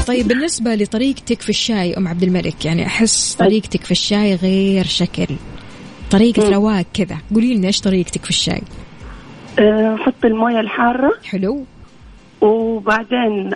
[0.07, 5.35] طيب بالنسبة لطريقتك في الشاي أم عبد الملك يعني أحس طريقتك في الشاي غير شكل.
[6.11, 6.49] طريقة.
[6.49, 7.17] رواق كذا.
[7.33, 8.61] قولي لنا إيش طريقتك في الشاي؟
[9.59, 11.11] أه، أحط الموية الحارة.
[11.23, 11.65] حلو.
[12.41, 13.53] وبعدين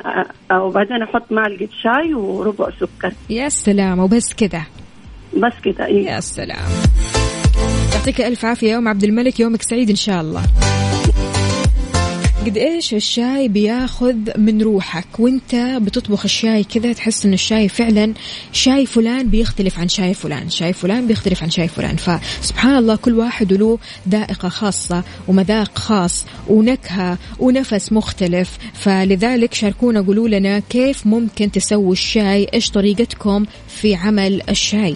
[0.51, 3.13] أه، وبعدين أحط معلقة شاي وربع سكر.
[3.29, 4.63] يا سلام وبس كذا.
[5.37, 6.65] بس كده أيوه يا سلام.
[8.07, 10.43] يعطيك ألف عافية يا أم عبد الملك يومك سعيد إن شاء الله.
[12.45, 18.13] قد إيش الشاي بياخذ من روحك؟ وإنت بتطبخ الشاي كذا تحس إن الشاي فعلا
[18.51, 21.95] شاي فلان بيختلف عن شاي فلان شاي فلان بيختلف عن شاي فلان.
[21.95, 23.79] فسبحان الله كل واحد له
[24.09, 28.57] ذائقة خاصة ومذاق خاص ونكهة ونفس مختلف.
[28.73, 34.95] فلذلك شاركونا قولوا لنا كيف ممكن تسووا الشاي؟ إيش طريقتكم في عمل الشاي؟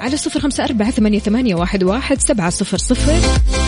[0.00, 3.67] على صفر خمسة أربعة ثمانية, ثمانية واحد, واحد سبعة صفر صفر.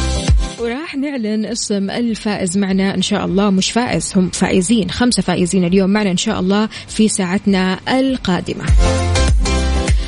[0.91, 3.51] وراح نعلن اسم الفائز معنا إن شاء الله.
[3.51, 8.65] مش فائز هم فائزين خمسة فائزين اليوم معنا إن شاء الله في ساعتنا القادمة.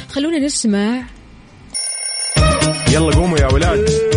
[0.09, 1.03] خلونا نسمع.
[2.92, 4.12] يلا قوموا يا ولاد.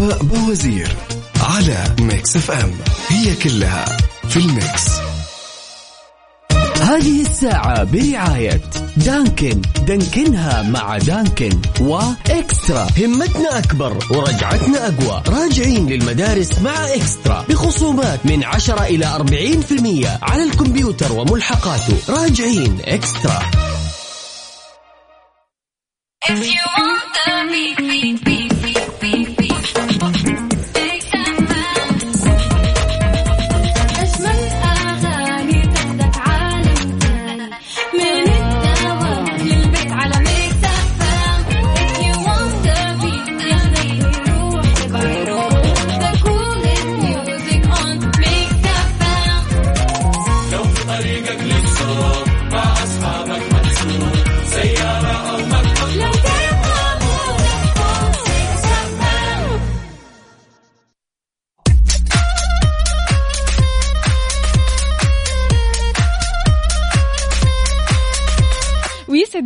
[0.00, 0.96] بوزير
[1.40, 2.74] على Mix FM
[3.08, 3.84] هي كلها
[4.28, 4.90] في ال mix.
[6.80, 8.60] هذه الساعة برعاية
[8.96, 9.62] Dunkin.
[9.86, 12.86] دانكنها مع Dunkin و Extra.
[12.98, 15.22] همتنا أكبر ورجعتنا أقوى.
[15.28, 17.44] راجعين للمدارس مع Extra.
[17.48, 21.96] بخصومات من 10 إلى 40% على الكمبيوتر وملحقاته.
[22.08, 23.40] راجعين Extra.
[26.28, 26.89] If you want
[50.90, 51.30] FM.
[52.50, 53.59] لو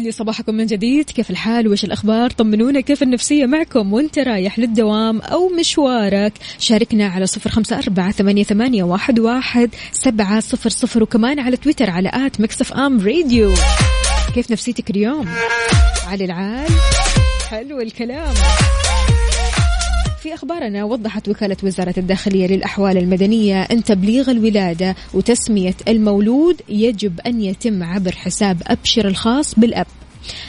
[0.05, 1.11] لي صباحكم من جديد.
[1.11, 7.27] كيف الحال؟ وش الأخبار؟ طمنونا كيف النفسية معكم؟ وأنت رايح للدوام أو مشوارك؟ شاركنا على
[7.27, 12.41] صفر خمسة أربعة ثمانية, ثمانية واحد, واحد سبعة صفر صفر وكمان على تويتر على at
[12.41, 13.55] Mix FM Radio.
[14.35, 15.29] كيف نفسيتك اليوم؟
[16.07, 16.69] علي العال.
[17.51, 18.35] حلو الكلام.
[20.25, 27.41] في أخبارنا وضحت وكالة وزارة الداخلية للأحوال المدنية أن تبليغ الولادة وتسمية المولود يجب أن
[27.41, 29.87] يتم عبر حساب أبشر الخاص بالأب.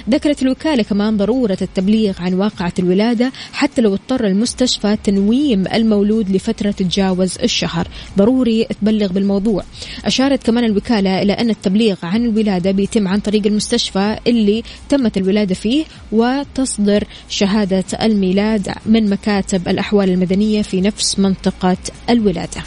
[0.10, 6.72] ذكرت الوكالة كمان ضرورة التبليغ عن واقعة الولادة حتى لو اضطر المستشفى تنويم المولود لفترة
[6.72, 7.88] تتجاوز الشهر.
[8.18, 9.64] ضروري تبلغ بالموضوع.
[10.06, 15.56] أشارت كمان الوكالة إلى أن التبليغ عن الولادة بيتم عن طريق المستشفى اللي تمت الولادة
[15.56, 21.78] فيه وتصدر شهادة الميلاد من مكاتب الأحوال المدنية في نفس منطقة
[22.10, 22.62] الولادة.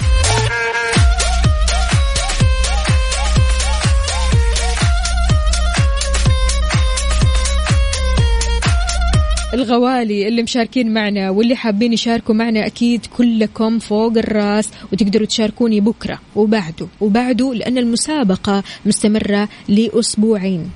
[9.59, 16.21] الغوالي اللي مشاركين معنا واللي حابين يشاركوا معنا أكيد كلكم فوق الراس وتقدروا تشاركوني بكرة
[16.37, 20.71] وبعده وبعده لأن المسابقة مستمرة لأسبوعين.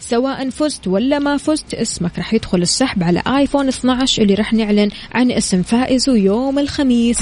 [0.00, 4.90] سواء فزت ولا ما فزت اسمك راح يدخل السحب على آيفون 12 اللي راح نعلن
[5.12, 7.18] عن اسم فائزه يوم الخميس.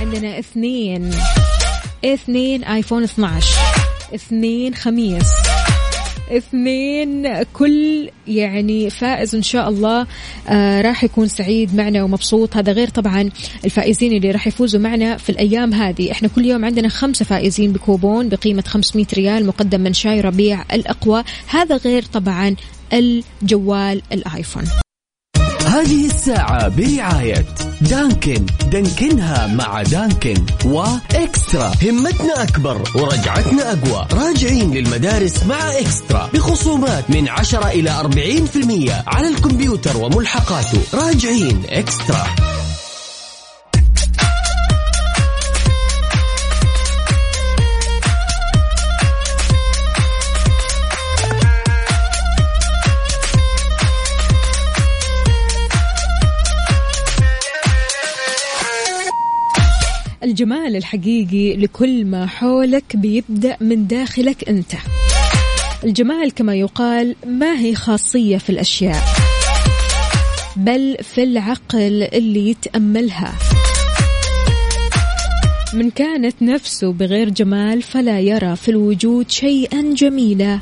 [0.00, 1.10] عندنا اثنين
[2.04, 3.54] اثنين آيفون 12
[4.14, 5.45] اثنين خميس.
[6.30, 10.06] اثنين كل يعني فائز إن شاء الله
[10.48, 12.56] آه راح يكون سعيد معنا ومبسوط.
[12.56, 13.30] هذا غير طبعا
[13.64, 16.12] الفائزين اللي راح يفوزوا معنا في الأيام هذه.
[16.12, 21.24] إحنا كل يوم عندنا خمسة فائزين بكوبون بقيمة 500 ريال مقدم من شاي ربيع الأقوى.
[21.48, 22.56] هذا غير طبعا
[22.92, 24.85] الجوال الآيفون.
[25.76, 27.44] هذه الساعة برعاية
[27.80, 28.46] دانكن.
[28.70, 31.72] دانكنها مع دانكن وإكسترا.
[31.82, 34.06] همتنا أكبر ورجعتنا أقوى.
[34.12, 36.30] راجعين للمدارس مع إكسترا.
[36.34, 40.80] بخصومات من 10 إلى 40% على الكمبيوتر وملحقاته.
[40.94, 42.26] راجعين إكسترا.
[60.26, 64.72] الجمال الحقيقي لكل ما حولك بيبدأ من داخلك أنت.
[65.84, 69.04] الجمال كما يقال ما هي خاصية في الأشياء
[70.56, 73.34] بل في العقل اللي يتأملها.
[75.74, 80.58] من كانت نفسه بغير جمال فلا يرى في الوجود شيئا جميلا.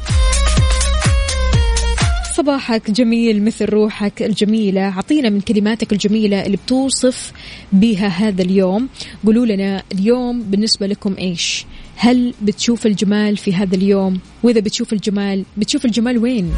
[2.36, 4.80] صباحك جميل مثل روحك الجميلة.
[4.80, 7.32] عطينا من كلماتك الجميلة اللي بتوصف
[7.72, 8.88] بها هذا اليوم.
[9.26, 11.66] قولوا لنا اليوم بالنسبة لكم إيش؟
[11.96, 16.52] هل بتشوف الجمال في هذا اليوم؟ وإذا بتشوف الجمال بتشوف الجمال وين؟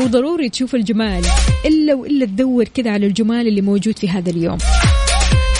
[0.00, 1.22] هو ضروري تشوف الجمال
[1.66, 4.58] إلا وإلا تدور كذا على الجمال اللي موجود في هذا اليوم.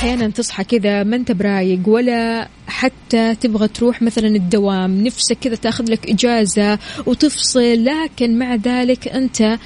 [0.02, 5.04] أحيانا تصحى كذا ما أنت برايق ولا حتى تبغى تروح مثلا الدوام.
[5.04, 9.58] نفسك كذا تأخذ لك إجازة وتفصل لكن مع ذلك أنت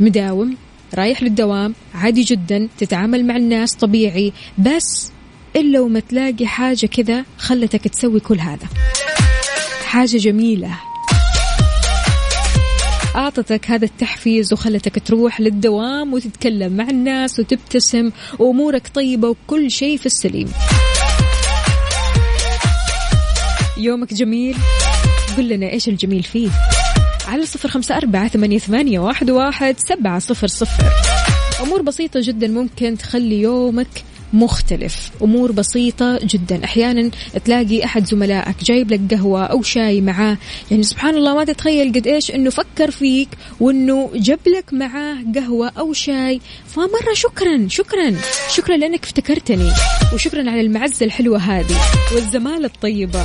[0.00, 0.56] مداوم
[0.94, 4.32] رايح للدوام عادي جدا تتعامل مع الناس طبيعي.
[4.58, 5.12] بس
[5.56, 8.66] إلا وما تلاقي حاجة كذا خلتك تسوي كل هذا.
[9.84, 10.89] حاجة جميلة.
[13.16, 20.06] أعطتك هذا التحفيز وخلتك تروح للدوام وتتكلم مع الناس وتبتسم وأمورك طيبة وكل شيء في
[20.06, 20.52] السليم.
[23.78, 24.56] يومك جميل؟
[25.36, 26.50] قل لنا إيش الجميل فيه.
[27.28, 30.84] على صفر خمسة أربعة ثمانية, ثمانية واحد, واحد سبعة صفر صفر.
[31.62, 35.10] أمور بسيطة جدا ممكن تخلي يومك مختلف.
[35.22, 36.64] أمور بسيطة جدا.
[36.64, 37.10] أحيانا
[37.44, 40.38] تلاقي أحد زملائك جايب لك قهوة أو شاي معاه.
[40.70, 43.28] يعني سبحان الله ما تتخيل قد إيش إنه فكر فيك
[43.60, 46.40] وإنه جاب لك معاه قهوة أو شاي.
[46.66, 48.14] فمرة شكرا شكرا.
[48.50, 49.70] شكرا لأنك افتكرتني.
[50.14, 51.76] وشكرا على المعزة الحلوة هذه
[52.14, 53.24] والزمالة الطيبة.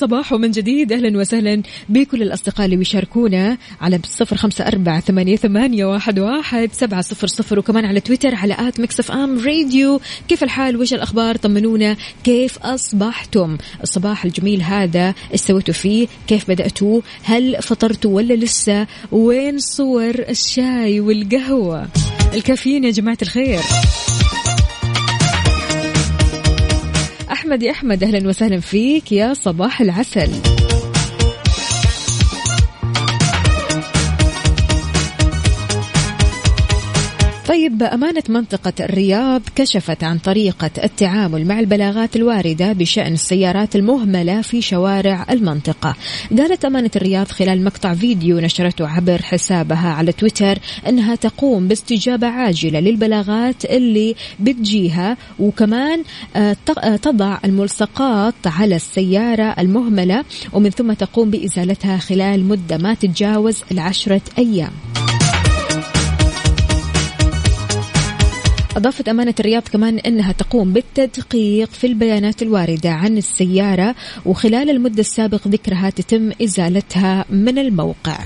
[0.00, 5.84] صباحو صباحو من جديد أهلا وسهلا بكل الأصدقاء اللي بيشاركونا على صفر أربعة ثمانية, ثمانية
[5.84, 10.00] واحد, واحد سبعة صفر صفر وكمان على تويتر على at Mix FM Radio.
[10.28, 11.96] كيف الحال؟ وش الأخبار؟ طمنونا.
[12.24, 16.06] كيف أصبحتم؟ الصباح الجميل هذا إيش سويتوا فيه.
[16.26, 21.88] كيف بدأتوا؟ هل فطرتوا ولا لسه؟ وين صور الشاي والقهوة؟
[22.34, 23.60] الكافيين يا جماعة الخير.
[27.50, 30.59] احمد يا أحمد أهلا وسهلا فيك يا صباح العسل.
[37.50, 44.62] طيب أمانة منطقة الرياض كشفت عن طريقة التعامل مع البلاغات الواردة بشأن السيارات المهملة في
[44.62, 45.96] شوارع المنطقة.
[46.38, 52.80] قالت أمانة الرياض خلال مقطع فيديو نشرته عبر حسابها على تويتر أنها تقوم باستجابة عاجلة
[52.80, 56.02] للبلاغات اللي بتجيها وكمان
[56.36, 63.62] آه، آه، تضع الملصقات على السيارة المهملة ومن ثم تقوم بإزالتها خلال مدة ما تتجاوز
[63.72, 64.70] العشرة أيام.
[68.80, 73.94] أضافت أمانة الرياض كمان أنها تقوم بالتدقيق في البيانات الواردة عن السيارة
[74.26, 78.18] وخلال المدة السابق ذكرها تتم إزالتها من الموقع.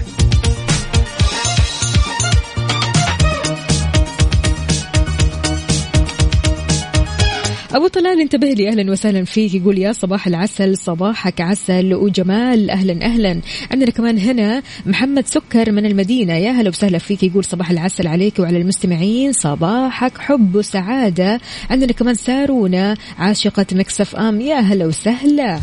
[7.74, 8.68] أبو طلال انتبه لي.
[8.68, 9.54] أهلا وسهلا فيك.
[9.54, 11.94] يقول يا صباح العسل صباحك عسل.
[11.94, 13.40] وجمال أهلا أهلا.
[13.72, 16.32] عندنا كمان هنا محمد سكر من المدينة.
[16.32, 17.22] يا هلا وسهلا فيك.
[17.22, 19.32] يقول صباح العسل عليك وعلى المستمعين.
[19.32, 21.40] صباحك حب وسعادة.
[21.70, 24.40] عندنا كمان سارونا عاشقة مكسف أم.
[24.40, 25.60] يا هلا وسهلا.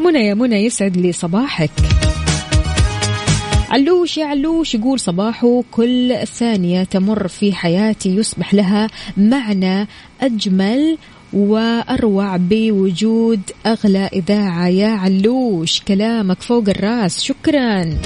[0.00, 1.70] منى يا منى يسعد لي صباحك.
[3.70, 8.16] علوش يا علوش يقول صباحه كل ثانية تمر في حياتي.
[8.16, 9.88] يصبح لها معنى
[10.20, 10.98] أجمل
[11.32, 14.68] وأروع بوجود أغلى إذاعة.
[14.68, 17.22] يا علوش كلامك فوق الرأس.
[17.22, 17.98] شكراً.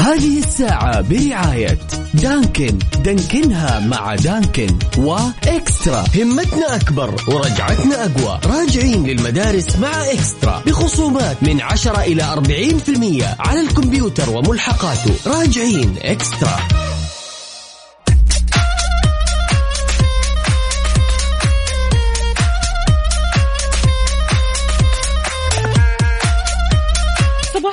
[0.00, 1.78] هذه الساعة برعاية
[2.14, 2.78] دانكن.
[3.04, 4.78] دانكنها مع دانكن.
[4.98, 6.04] وإكسترا.
[6.16, 8.40] همتنا أكبر ورجعتنا أقوى.
[8.44, 10.62] راجعين للمدارس مع إكسترا.
[10.66, 15.14] بخصومات من 10 إلى 40% على الكمبيوتر وملحقاته.
[15.26, 16.89] راجعين إكسترا.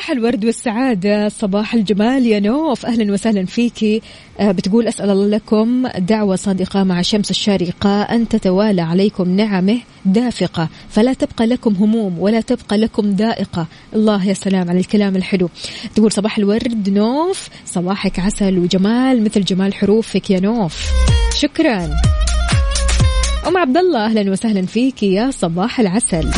[0.08, 2.86] صباح الورد والسعادة صباح الجمال يا نوف.
[2.86, 4.02] أهلا وسهلا فيكي
[4.40, 8.02] آه، بتقول أسأل الله لكم دعوة صادقة مع شمس الشارقة.
[8.02, 10.70] أن تتوالى عليكم نعمه دافقة.
[10.90, 15.50] فلا تبقى لكم هموم ولا تبقى لكم ضائقة الله يا سلام على الكلام الحلو.
[15.96, 17.50] تقول صباح الورد نوف.
[17.66, 20.92] صباحك عسل وجمال مثل جمال حروفك يا نوف.
[21.38, 21.90] شكرا.
[23.48, 26.30] أم عبد الله أهلا وسهلا فيكي يا صباح العسل.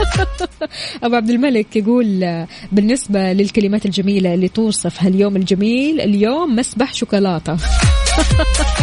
[1.04, 7.56] أبو عبد الملك يقول بالنسبة للكلمات الجميلة اللي توصف هاليوم الجميل اليوم مسبح شوكولاتة.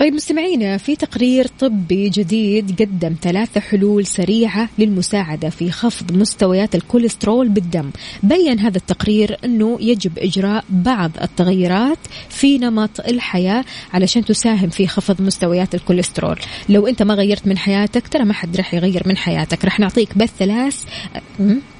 [0.00, 7.48] طيب مستمعينا في تقرير طبي جديد قدم ثلاثة حلول سريعة للمساعدة في خفض مستويات الكوليسترول
[7.48, 7.90] بالدم.
[8.22, 11.98] بين هذا التقرير أنه يجب إجراء بعض التغيرات
[12.28, 16.38] في نمط الحياة علشان تساهم في خفض مستويات الكوليسترول.
[16.68, 19.64] لو أنت ما غيرت من حياتك ترى ما حد رح يغير من حياتك.
[19.64, 20.84] رح نعطيك بس ثلاث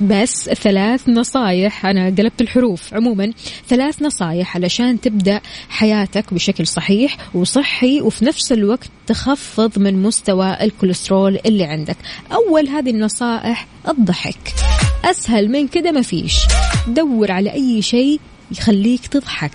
[0.01, 1.87] بس ثلاث نصايح.
[1.87, 2.95] أنا قلبت الحروف.
[2.95, 3.33] عموما
[3.69, 11.39] ثلاث نصايح علشان تبدأ حياتك بشكل صحيح وصحي وفي نفس الوقت تخفض من مستوى الكوليسترول
[11.47, 11.97] اللي عندك.
[12.33, 14.55] أول هذه النصائح الضحك.
[15.05, 16.35] أسهل من كده ما فيش.
[16.87, 19.53] دور على أي شيء يخليك تضحك.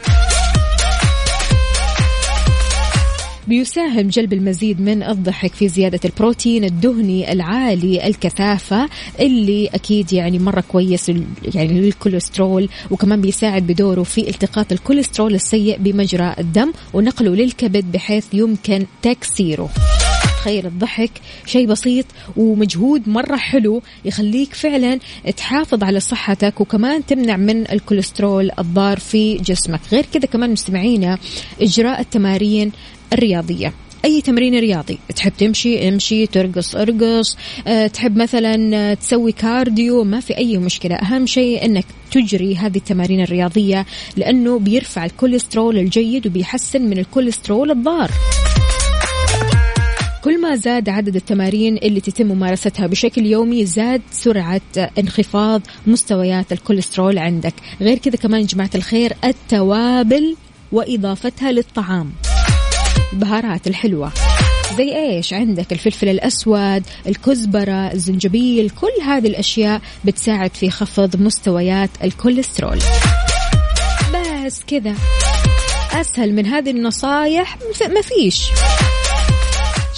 [3.47, 8.89] بيساهم جلب المزيد من الضحك في زيادة البروتين الدهني العالي الكثافة
[9.19, 11.09] اللي أكيد يعني مرة كويس
[11.55, 18.85] يعني للكوليسترول وكمان بيساعد بدوره في التقاط الكوليسترول السيء بمجرى الدم ونقله للكبد بحيث يمكن
[19.01, 19.69] تكسيره.
[20.45, 21.11] تخيل الضحك
[21.45, 22.05] شيء بسيط
[22.37, 24.99] ومجهود مرة حلو يخليك فعلا
[25.37, 29.79] تحافظ على صحتك وكمان تمنع من الكوليسترول الضار في جسمك.
[29.91, 31.17] غير كذا كمان مستمعينا
[31.61, 32.71] إجراء التمارين
[33.13, 33.73] الرياضية.
[34.05, 37.37] أي تمرين رياضي؟ تحب تمشي امشي ترقص ارقص
[37.67, 40.95] أه تحب مثلا آه، تسوي cardio؟ ما في أي مشكلة.
[40.95, 43.85] أهم شيء إنك تجري هذه التمارين الرياضية
[44.17, 48.11] لأنه بيرفع الكوليسترول الجيد وبيحسن من الكوليسترول الضار.
[50.25, 54.61] كل ما زاد عدد التمارين اللي تتم ممارستها بشكل يومي زاد سرعة
[54.99, 57.53] انخفاض مستويات الكوليسترول عندك.
[57.81, 60.35] غير كذا كمان يا جماعة الخير التوابل
[60.71, 62.11] وإضافتها للطعام.
[63.13, 64.11] البهارات الحلوة.
[64.77, 72.79] زي إيش؟ عندك الفلفل الأسود الكزبرة الزنجبيل كل هذه الأشياء بتساعد في خفض مستويات الكوليسترول.
[74.13, 74.95] بس كذا.
[75.91, 78.45] أسهل من هذه النصايح؟ ما فيش.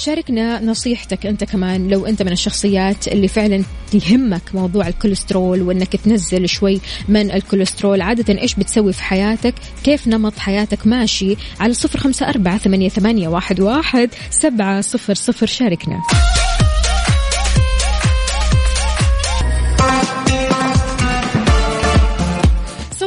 [0.08, 6.50] شاركنا نصيحتك أنت كمان لو أنت من الشخصيات اللي فعلا يهمك موضوع الكوليسترول وإنك تنزل
[6.50, 8.02] شوي من الكوليسترول.
[8.02, 9.54] عادة إيش بتسوي في حياتك؟
[9.84, 15.46] كيف نمط حياتك؟ ماشي على صفر خمسة أربعة ثمانية, واحد سبعة صفر صفر.
[15.46, 16.00] شاركنا.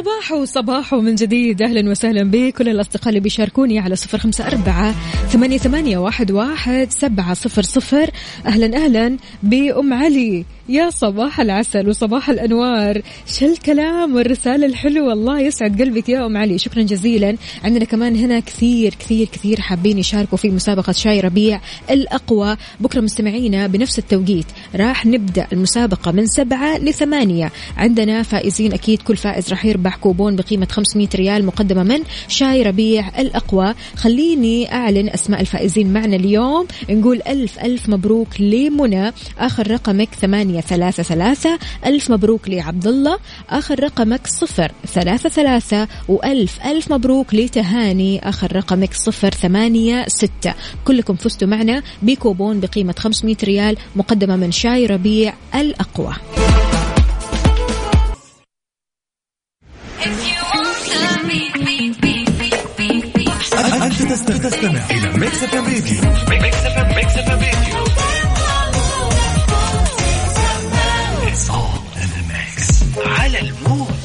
[0.01, 1.61] صباحو صباحو من جديد.
[1.61, 4.95] أهلا وسهلا بكل الأصدقاء اللي بيشاركوني على صفر خمسة أربعة
[5.27, 8.09] ثمانية, ثمانية واحد, واحد سبعة صفر صفر.
[8.45, 10.45] أهلا أهلا بأم علي.
[10.71, 13.01] يا صباح العسل وصباح الأنوار.
[13.27, 15.13] شو الكلام والرسالة الحلوة.
[15.13, 16.57] الله يسعد قلبك يا أم علي.
[16.57, 17.37] شكرا جزيلا.
[17.63, 22.57] عندنا كمان هنا كثير كثير كثير حابين يشاركوا في مسابقة شاي ربيع الأقوى.
[22.79, 24.45] بكرة مستمعينا بنفس التوقيت.
[24.75, 27.51] راح نبدأ المسابقة من سبعة لثمانية.
[27.77, 29.01] عندنا فائزين أكيد.
[29.01, 33.73] كل فائز راح يربح كوبون بقيمة 500 ريال مقدمة من شاي ربيع الأقوى.
[33.95, 36.67] خليني أعلن أسماء الفائزين معنا اليوم.
[36.89, 39.13] نقول ألف ألف مبروك لمنى.
[39.39, 40.60] آخر رقمك ثمانية.
[40.61, 43.17] ثلاثة ثلاثة ألف مبروك لعبد الله
[43.49, 48.29] آخر رقمك صفر ثلاثة ثلاثة وألف ألف مبروك لتهاني.
[48.29, 50.53] آخر رقمك صفر ثمانية ستة.
[50.85, 56.13] كلكم فزتوا معنا بكوبون بقيمة 500 ريال مقدمة من شاي ربيع الأقوى.
[63.81, 66.01] أنت تستمع إلى Mix FM Radio.
[66.29, 68.10] Mix FM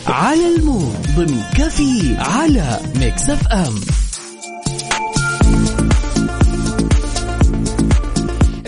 [0.09, 3.74] على ال mood ضمن كفي على Mix FM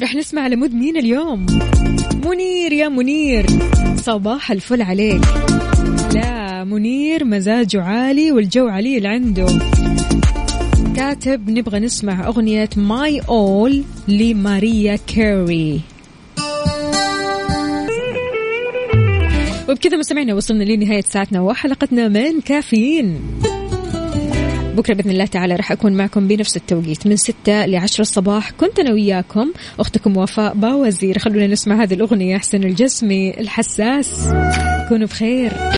[0.02, 1.46] رح نسمع على mood مين اليوم؟
[2.24, 3.46] منير يا منير
[3.96, 5.20] صباح الفل عليك.
[6.14, 9.46] لا منير مزاجه عالي والجو عليل عنده.
[10.96, 15.80] كاتب نبغى نسمع أغنية My All لماريا كيري.
[19.68, 23.20] وبكذا مستمعينا وصلنا لنهاية ساعتنا وحلقتنا من كافيين.
[24.76, 28.50] بكرة بإذن الله تعالى راح أكون معكم بنفس التوقيت من 6 ل 10 الصباح.
[28.50, 31.18] كنت أنا وياكم أختكم وفاء باوزير.
[31.18, 34.28] خلونا نسمع هذه الأغنية لحسين الجسمي الحساس.
[34.88, 35.52] كونوا بخير.